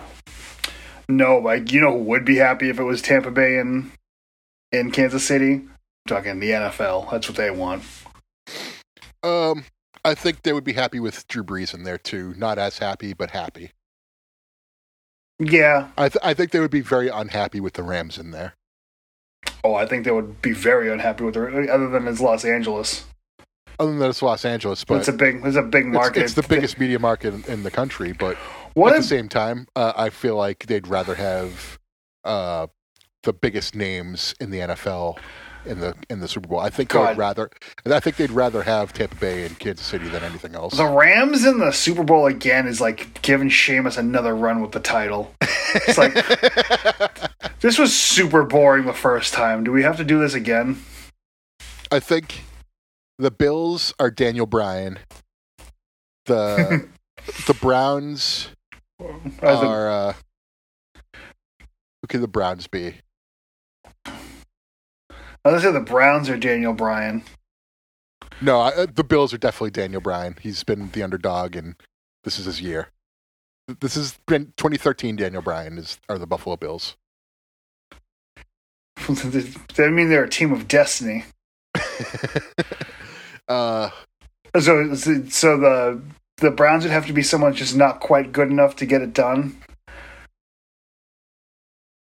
[1.07, 3.91] No, like you know who would be happy if it was Tampa Bay and
[4.71, 5.53] in Kansas City?
[5.53, 5.71] I'm
[6.07, 7.09] talking the NFL.
[7.11, 7.83] That's what they want.
[9.23, 9.65] Um,
[10.05, 12.33] I think they would be happy with Drew Brees in there too.
[12.37, 13.71] Not as happy, but happy.
[15.39, 15.89] Yeah.
[15.97, 18.55] I th- I think they would be very unhappy with the Rams in there.
[19.63, 21.69] Oh, I think they would be very unhappy with it.
[21.69, 23.05] Other than it's Los Angeles,
[23.79, 26.23] Other than it's Los Angeles, but it's a big, it's a big it's, market.
[26.23, 28.13] it's the biggest media market in, in the country.
[28.13, 28.35] But
[28.73, 31.79] What at if the same time, uh, I feel like they'd rather have
[32.23, 32.67] uh,
[33.23, 35.19] the biggest names in the NFL
[35.67, 36.59] in the in the Super Bowl.
[36.59, 37.09] I think God.
[37.09, 37.49] they'd rather.
[37.85, 40.77] I think they'd rather have Tampa Bay and Kansas City than anything else.
[40.77, 44.79] the Rams in the Super Bowl again is like giving Sheamus another run with the
[44.79, 45.33] title?
[45.41, 46.13] It's like
[47.59, 49.63] this was super boring the first time.
[49.63, 50.81] Do we have to do this again?
[51.91, 52.43] I think
[53.17, 54.99] the Bills are Daniel Bryan.
[56.25, 56.87] The
[57.47, 58.49] the Browns
[59.41, 60.13] are uh,
[62.01, 62.95] who could the Browns be?
[65.47, 67.23] I was gonna say the Browns are Daniel Bryan.
[68.41, 70.35] No, I, uh, the Bills are definitely Daniel Bryan.
[70.41, 71.75] He's been the underdog, and
[72.23, 72.89] this is his year.
[73.79, 75.15] This is been 2013.
[75.15, 76.97] Daniel Bryan is are the Buffalo Bills.
[79.07, 81.23] I mean, they're a team of destiny.
[83.47, 83.89] uh,
[84.59, 86.01] So, so the
[86.37, 89.13] the Browns would have to be someone just not quite good enough to get it
[89.13, 89.57] done.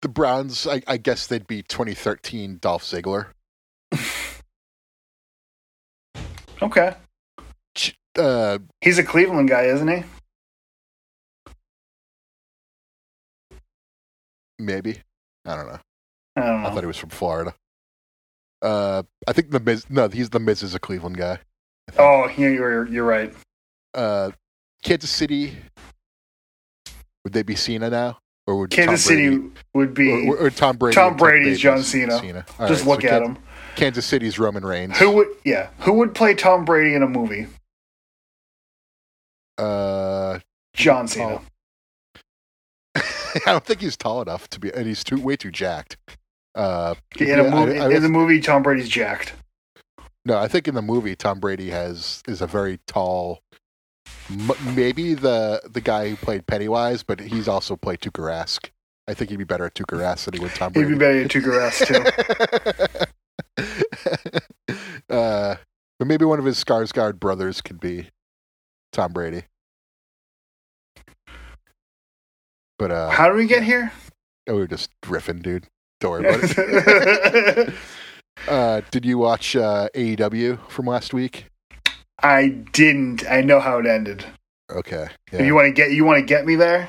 [0.01, 3.27] The Browns, I, I guess they'd be 2013 Dolph Ziggler.
[6.61, 6.93] Okay,
[8.17, 10.03] Uh, he's a Cleveland guy, isn't he?
[14.57, 15.01] maybe
[15.45, 15.79] I don't know.
[16.35, 17.53] I don't I thought he was from Florida.
[18.61, 19.89] Uh, I think the Miz.
[19.89, 21.39] No, he's the Miz is a Cleveland guy.
[21.97, 23.33] Oh, yeah, you're you're right.
[23.93, 24.31] uh,
[24.83, 25.55] Kansas City.
[27.23, 28.19] Would they be Cena now,
[28.49, 29.41] or would Kansas Tom City
[29.75, 30.27] would be.
[30.27, 30.95] or, or Tom Brady?
[30.95, 32.19] Tom Brady's Bay John is Cena.
[32.19, 33.37] Just right, look so at Kan- him.
[33.75, 34.97] Kansas City's Roman Reigns.
[34.97, 35.27] Who would?
[35.45, 37.45] Yeah, who would play Tom Brady in a movie?
[39.57, 40.39] Uh,
[40.73, 41.41] John Cena.
[42.95, 43.01] I
[43.45, 45.97] don't think he's tall enough to be, and he's too way too jacked.
[46.55, 49.33] Uh, in a yeah, I- movie, I- in the movie, Tom Brady's jacked.
[50.25, 53.41] no, I think in the movie Tom Brady has is a very tall.
[54.29, 58.69] M- Maybe the the guy who played Pennywise, but he's also played Tuukka Rask.
[59.07, 61.21] I think he'd be better at Tuukka Rask than he would Tom He'd be better
[61.21, 61.85] at Tuukka Rask
[65.07, 65.13] too.
[65.13, 65.55] uh,
[65.97, 68.09] but maybe one of his Skarsgård brothers could be
[68.91, 69.43] Tom Brady.
[72.77, 73.91] But uh, How do we get here?
[74.47, 75.67] oh, we were just riffing, dude.
[75.99, 77.73] Don't worry about it.
[78.47, 81.48] uh, did you watch uh, AEW from last week?
[82.23, 83.23] I didn't.
[83.29, 84.25] I know how it ended.
[84.71, 85.07] Okay.
[85.31, 86.87] If you want to get, you want to get me there.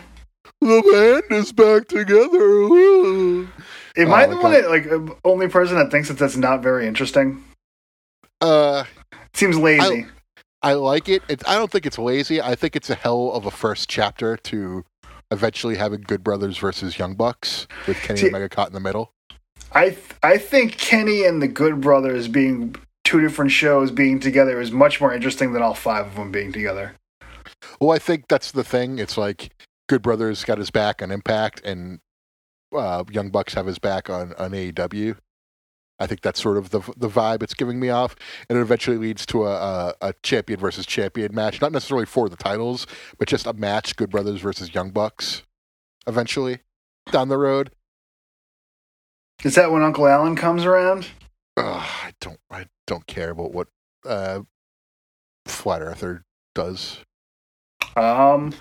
[0.61, 3.49] The band is back together.
[3.97, 6.63] Am Oh, I the one that like uh, only person that thinks that that's not
[6.63, 7.43] very interesting?
[8.41, 8.85] Uh,
[9.35, 10.07] Seems lazy.
[10.63, 11.23] I like it.
[11.29, 11.43] it.
[11.49, 12.41] I don't think it's lazy.
[12.43, 14.85] I think it's a hell of a first chapter to
[15.31, 19.13] eventually having Good Brothers versus Young Bucks with Kenny See- Omega caught in the middle.
[19.73, 22.75] I th- I think Kenny and the Good Brothers being
[23.05, 26.53] two different shows being together is much more interesting than all five of them being
[26.53, 26.95] together.
[27.81, 28.99] Well, I think that's the thing.
[28.99, 29.53] It's like
[29.89, 32.01] Good Brothers got his back on Impact, and
[32.75, 35.17] uh, Young Bucks have his back on on AEW.
[35.99, 38.17] I think that's sort of the the vibe it's giving me off,
[38.49, 42.29] and it eventually leads to a, a a champion versus champion match, not necessarily for
[42.29, 42.87] the titles,
[43.19, 45.43] but just a match: Good Brothers versus Young Bucks.
[46.07, 46.61] Eventually,
[47.11, 47.71] down the road.
[49.45, 51.09] Is that when Uncle Alan comes around?
[51.57, 53.69] Ugh, I don't I don't care about what
[54.07, 54.41] uh,
[55.47, 56.25] flat earther
[56.55, 56.99] does.
[57.97, 58.55] Um,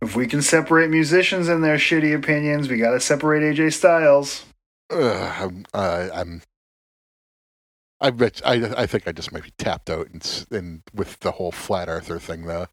[0.00, 4.44] if we can separate musicians and their shitty opinions, we got to separate AJ Styles.
[4.90, 6.42] Ugh, I'm, uh, I'm.
[8.00, 8.40] I bet.
[8.44, 8.72] I.
[8.76, 12.18] I think I just might be tapped out and, and with the whole flat earther
[12.18, 12.66] thing though.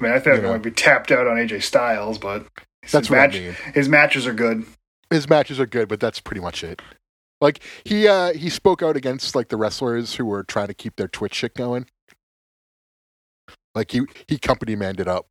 [0.00, 0.44] I mean, I think.
[0.44, 2.46] I might be tapped out on AJ Styles, but
[2.82, 3.56] his That's what match, I mean.
[3.74, 4.64] his matches are good.
[5.10, 6.80] His matches are good, but that's pretty much it.
[7.40, 10.96] Like he uh he spoke out against like the wrestlers who were trying to keep
[10.96, 11.86] their Twitch shit going.
[13.74, 15.26] Like he he company manned it up.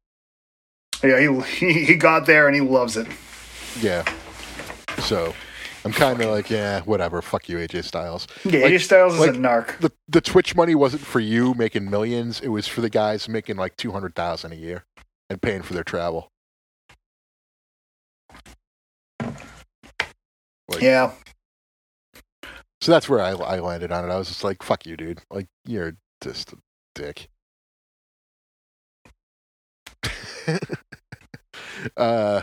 [1.03, 1.41] Yeah, he,
[1.73, 3.07] he he got there and he loves it.
[3.81, 4.03] Yeah.
[4.99, 5.33] So
[5.85, 7.21] I'm kind of like, yeah, whatever.
[7.21, 8.27] Fuck you, AJ Styles.
[8.45, 9.79] Yeah, Like- AJ Styles is like- a narc.
[9.79, 12.39] The the Twitch money wasn't for you making millions.
[12.41, 14.85] It was for the guys making like two hundred thousand a year
[15.29, 16.29] and paying for their travel.
[20.67, 21.11] Like, Yeah,
[22.81, 24.11] So that's where I, I landed on it.
[24.13, 25.21] I was just like, fuck you, dude.
[25.29, 26.57] Like, you're just a
[26.95, 27.29] dick.
[31.97, 32.41] uh,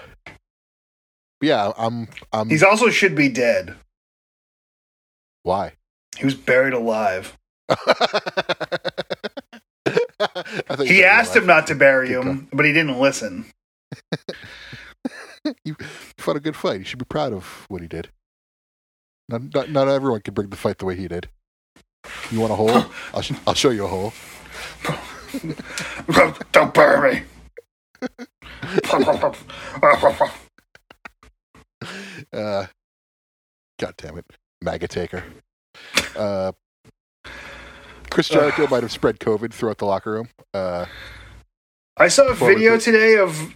[1.40, 2.08] yeah, I'm.
[2.32, 2.48] I'm.
[2.48, 3.74] he's also should be dead.
[5.42, 5.74] why?
[6.18, 7.36] He was buried alive.
[10.84, 13.46] He asked him not to bury Keep him, but he didn't listen.
[15.64, 15.76] You
[16.18, 16.80] fought a good fight.
[16.80, 18.08] You should be proud of what he did.
[19.28, 21.28] Not, not, not everyone can bring the fight the way he did.
[22.30, 22.70] You want a hole?
[23.14, 24.12] I'll, sh- I'll show you a hole.
[26.52, 27.22] Don't bury me.
[32.32, 32.66] Uh,
[33.78, 34.26] God damn it.
[34.62, 35.24] MAGA taker.
[36.14, 36.52] Uh,
[38.10, 40.28] Chris Jericho might have spread COVID throughout the locker room.
[40.52, 40.86] Uh,
[41.96, 43.54] I saw a video today of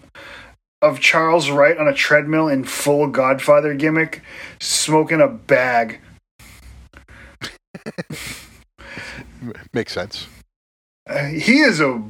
[0.85, 4.23] of Charles Wright on a treadmill in full Godfather gimmick,
[4.61, 6.01] smoking a bag.
[9.73, 10.27] makes sense.
[11.09, 12.03] Uh, he is a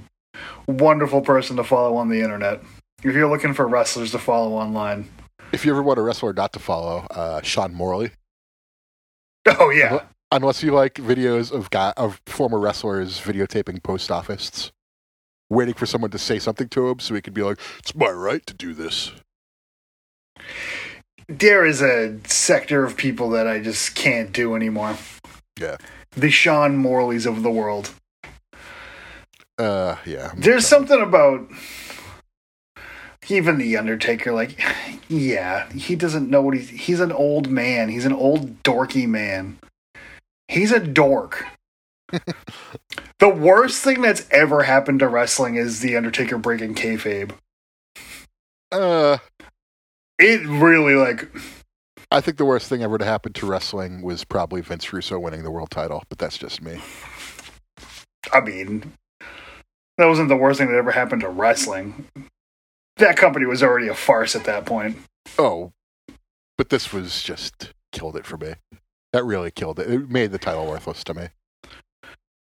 [0.66, 2.62] wonderful person to follow on the internet.
[3.02, 5.08] If you're looking for wrestlers to follow online,
[5.52, 8.10] If you ever want a wrestler not to follow, uh, Sean Morley.
[9.46, 10.00] oh yeah,
[10.32, 14.72] Unless you like videos of guy, of former wrestlers videotaping post offices,
[15.54, 18.10] waiting for someone to say something to him so he could be like, "It's my
[18.10, 19.12] right to do this."
[21.28, 24.96] there is a sector of people that I just can't do anymore.
[25.58, 25.76] Yeah.
[26.10, 27.90] The Sean Morleys of the world.
[29.58, 30.30] Uh, yeah.
[30.32, 31.48] I'm There's something about
[33.28, 34.32] even the Undertaker.
[34.32, 34.60] Like,
[35.08, 36.68] yeah, he doesn't know what he's.
[36.68, 37.88] He's an old man.
[37.88, 39.58] He's an old dorky man.
[40.48, 41.46] He's a dork.
[43.18, 47.32] the worst thing that's ever happened to wrestling is the Undertaker breaking kayfabe.
[48.70, 49.18] Uh,
[50.18, 51.28] It really like
[52.10, 55.42] I think the worst thing ever to happen to wrestling was probably Vince Russo winning
[55.42, 56.80] the world title, but that's just me.
[58.32, 58.92] I mean,
[59.98, 62.06] that wasn't the worst thing that ever happened to wrestling.
[62.98, 64.96] That company was already a farce at that point.
[65.38, 65.72] Oh,
[66.56, 68.54] but this was just killed it for me.
[69.12, 69.90] That really killed it.
[69.90, 71.28] It made the title worthless to me.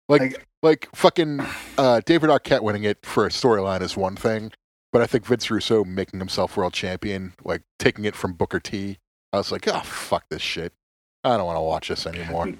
[0.08, 1.40] Like, Like- like, fucking
[1.76, 4.50] uh, David Arquette winning it for a storyline is one thing,
[4.92, 8.98] but I think Vince Russo making himself world champion, like taking it from Booker T,
[9.32, 10.72] I was like, oh fuck this shit.
[11.22, 12.54] I don't want to watch this anymore.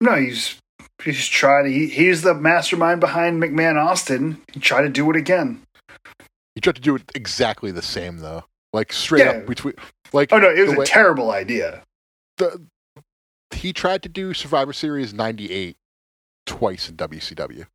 [0.00, 0.58] No, he's
[1.04, 1.72] he's trying.
[1.72, 4.42] He, he's the mastermind behind McMahon Austin.
[4.52, 5.62] He tried to do it again.
[6.54, 9.30] He tried to do it exactly the same though, like straight Yeah.
[9.38, 9.74] up between,
[10.12, 11.82] like Oh no, it was a way- terrible idea.
[12.38, 12.66] the
[13.54, 15.76] he tried to do Survivor Series '98
[16.46, 17.66] twice in WCW.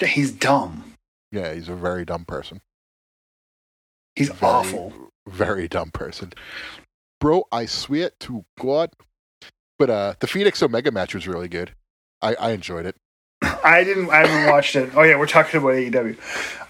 [0.00, 0.94] Yeah, He's dumb.
[1.30, 2.60] Yeah, he's a very dumb person.
[4.16, 4.92] He's Very, awful.
[5.26, 6.32] Very dumb person.
[7.20, 8.90] Bro, I swear to God.
[9.78, 11.72] But uh the Fenix Omega match was really good.
[12.20, 12.96] I, I enjoyed it.
[13.42, 14.10] I didn't.
[14.10, 14.90] I haven't watched it.
[14.94, 16.16] Oh yeah, we're talking about AEW.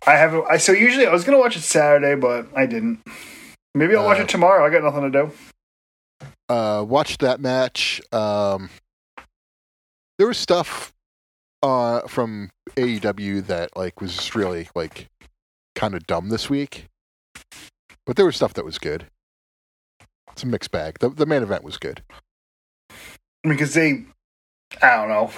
[0.06, 0.44] I haven't.
[0.48, 3.00] I so usually I was gonna watch it Saturday, but I didn't.
[3.74, 4.64] Maybe I'll watch Uh, it tomorrow.
[4.64, 5.32] I got nothing to do.
[6.48, 8.00] Uh watched that match.
[8.12, 8.70] Um
[10.18, 10.92] there was stuff
[11.62, 15.08] uh from AEW that like was just really like
[15.74, 16.86] kind of dumb this week.
[18.06, 19.06] But there was stuff that was good.
[20.32, 20.98] It's a mixed bag.
[21.00, 22.02] The the main event was good.
[23.42, 24.04] because they.
[24.80, 25.30] I don't know.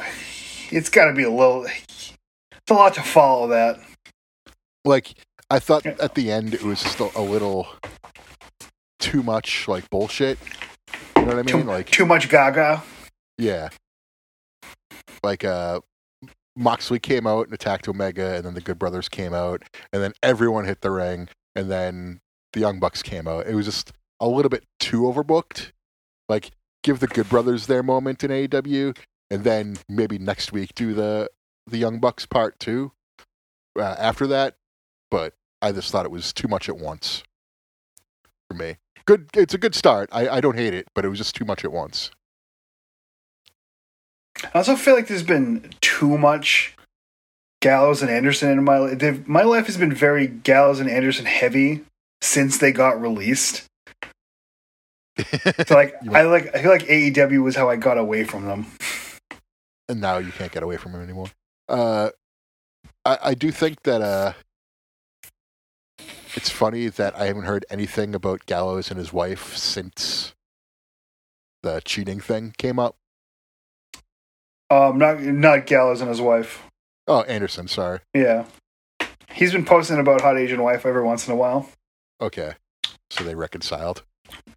[0.70, 1.64] It's got to be a little.
[1.66, 2.14] It's
[2.70, 3.78] a lot to follow that.
[4.84, 5.14] like
[5.50, 7.68] I thought at the end it was just a, a little
[8.98, 10.38] too much like bullshit.
[11.16, 11.44] You know what I mean?
[11.46, 12.82] Too, like too much Gaga.
[13.36, 13.68] yeah.
[15.24, 15.80] Like uh
[16.56, 19.62] Moxley came out and attacked Omega and then the Good Brothers came out
[19.92, 22.20] and then everyone hit the ring and then
[22.52, 23.46] the Young Bucks came out.
[23.46, 25.72] It was just a little bit too overbooked.
[26.28, 26.52] Like
[26.84, 28.96] give the Good Brothers their moment in AEW
[29.30, 31.28] and then maybe next week do the
[31.66, 32.92] the Young Bucks part two.
[33.76, 34.54] Uh, after that,
[35.10, 37.24] but I just thought it was too much at once
[38.48, 38.76] for me.
[39.06, 40.08] Good, it's a good start.
[40.12, 42.10] I, I don't hate it, but it was just too much at once.
[44.42, 46.76] I also feel like there's been too much
[47.60, 49.26] Gallows and Anderson in my life.
[49.26, 51.82] My life has been very Gallows and Anderson heavy
[52.20, 53.64] since they got released.
[55.18, 58.66] So like I like I feel like AEW was how I got away from them.
[59.88, 61.28] and now you can't get away from him anymore.
[61.68, 62.10] Uh,
[63.04, 64.32] I, I do think that uh,
[66.34, 70.34] it's funny that I haven't heard anything about Gallows and his wife since
[71.62, 72.96] the cheating thing came up.
[74.70, 76.62] Um, not not Gallows and his wife.
[77.06, 78.00] Oh, Anderson, sorry.
[78.14, 78.46] Yeah,
[79.32, 81.68] he's been posting about hot Asian wife every once in a while.
[82.20, 82.54] Okay,
[83.10, 84.02] so they reconciled.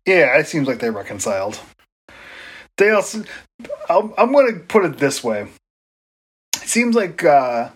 [0.05, 1.60] Yeah, it seems like they reconciled.
[2.78, 3.24] They also,
[3.89, 5.47] I'm, I'm going to put it this way.
[6.55, 7.70] It seems like uh,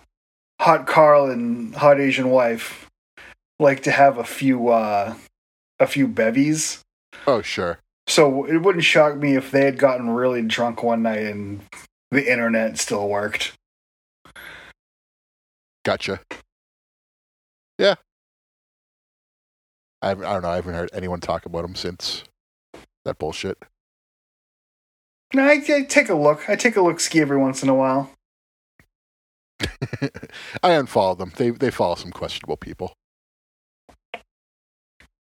[0.60, 2.88] Hot Carl and Hot Asian Wife
[3.58, 5.14] like to have a few, uh,
[5.80, 6.82] a few bevies.
[7.26, 7.80] Oh, sure.
[8.06, 11.60] So it wouldn't shock me if they had gotten really drunk one night and
[12.12, 13.54] the internet still worked.
[15.84, 16.20] Gotcha.
[17.78, 17.94] Yeah.
[20.02, 20.50] I, I don't know.
[20.50, 22.22] I haven't heard anyone talk about them since
[23.04, 23.58] that bullshit.
[25.34, 26.48] No, I, I take a look.
[26.48, 28.10] I take a look ski every once in a while.
[30.62, 31.32] I unfollow them.
[31.36, 32.92] They they follow some questionable people.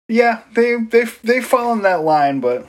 [0.07, 2.67] Yeah, they they they fall in that line, but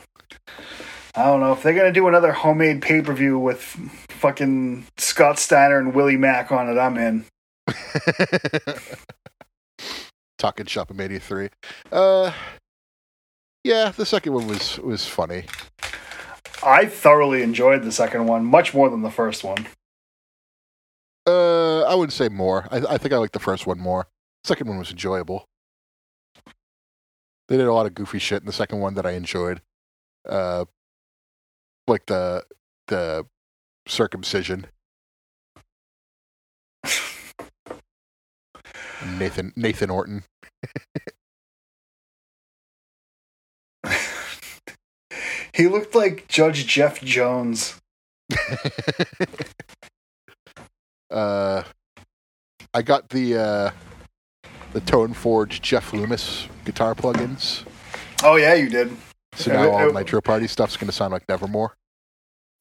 [1.18, 3.60] I don't know if they're gonna do another homemade pay per view with
[4.08, 6.78] fucking Scott Steiner and Willie Mack on it.
[6.78, 7.24] I'm in.
[10.38, 11.48] Talking Shop of 83.
[11.90, 12.30] Uh,
[13.64, 15.46] yeah, the second one was was funny.
[16.62, 19.66] I thoroughly enjoyed the second one much more than the first one.
[21.26, 22.68] Uh, I wouldn't say more.
[22.70, 24.06] I, I think I liked the first one more.
[24.44, 25.46] Second one was enjoyable.
[27.48, 29.62] They did a lot of goofy shit in the second one that I enjoyed.
[30.24, 30.66] Uh,
[31.88, 32.44] like the
[32.88, 33.26] the
[33.86, 34.66] circumcision.
[39.18, 40.24] Nathan Nathan Orton.
[45.58, 47.80] He looked like Judge Jeff Jones.
[51.10, 51.64] uh,
[52.72, 53.70] I got the uh,
[54.72, 57.64] the Tone Forge Jeff Loomis guitar plugins.
[58.22, 58.96] Oh yeah, you did.
[59.34, 61.74] So now all Nitro Party stuff's going to sound like Nevermore.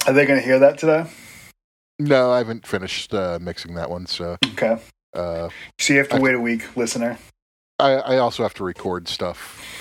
[0.05, 1.05] Are they gonna hear that today?
[1.99, 4.05] No, I haven't finished uh, mixing that one.
[4.05, 4.77] So Okay.
[5.13, 5.49] uh,
[5.79, 7.17] So you have to I- wait a week, listener.
[7.79, 9.37] I, I also have to record stuff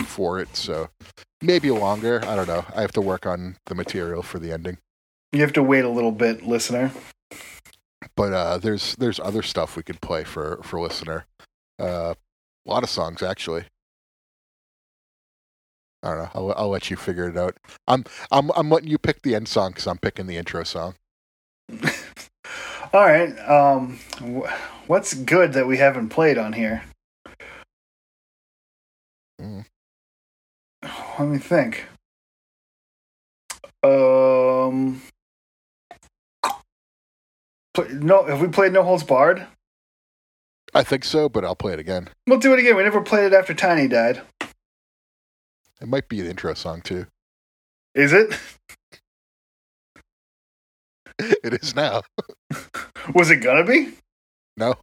[0.07, 0.55] for it.
[0.57, 0.89] So
[1.41, 2.23] maybe longer.
[2.27, 2.65] I don't know.
[2.75, 4.79] I have to work on the material for the ending.
[5.33, 6.91] You have to wait a little bit, listener.
[8.17, 11.27] But uh, there's there's other stuff we could play for for listener.
[11.81, 12.15] Uh,
[12.67, 13.65] a lot of songs actually.
[16.07, 16.31] I don't know.
[16.35, 17.57] I'll, I'll let you figure it out.
[17.89, 20.95] I'm I'm I'm letting you pick the end song because I'm picking the intro song.
[22.93, 23.37] All right.
[23.41, 24.49] Um, wh-
[24.89, 26.85] what's good that we haven't played on here?
[29.41, 29.65] Mm.
[31.19, 31.87] Let me think.
[33.83, 35.03] Um,
[37.93, 39.45] no, have we played No Holds Barred?
[40.73, 42.09] I think so, but I'll play it again.
[42.27, 42.77] We'll do it again.
[42.77, 44.23] We never played it after Tiny died.
[45.81, 47.07] It might be the intro song too.
[47.95, 48.39] Is it?
[51.19, 52.03] it is now.
[53.15, 53.93] Was it gonna be?
[54.57, 54.75] No.